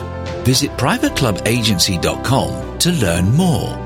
Visit 0.45 0.71
privateclubagency.com 0.73 2.79
to 2.79 2.93
learn 2.93 3.33
more. 3.33 3.86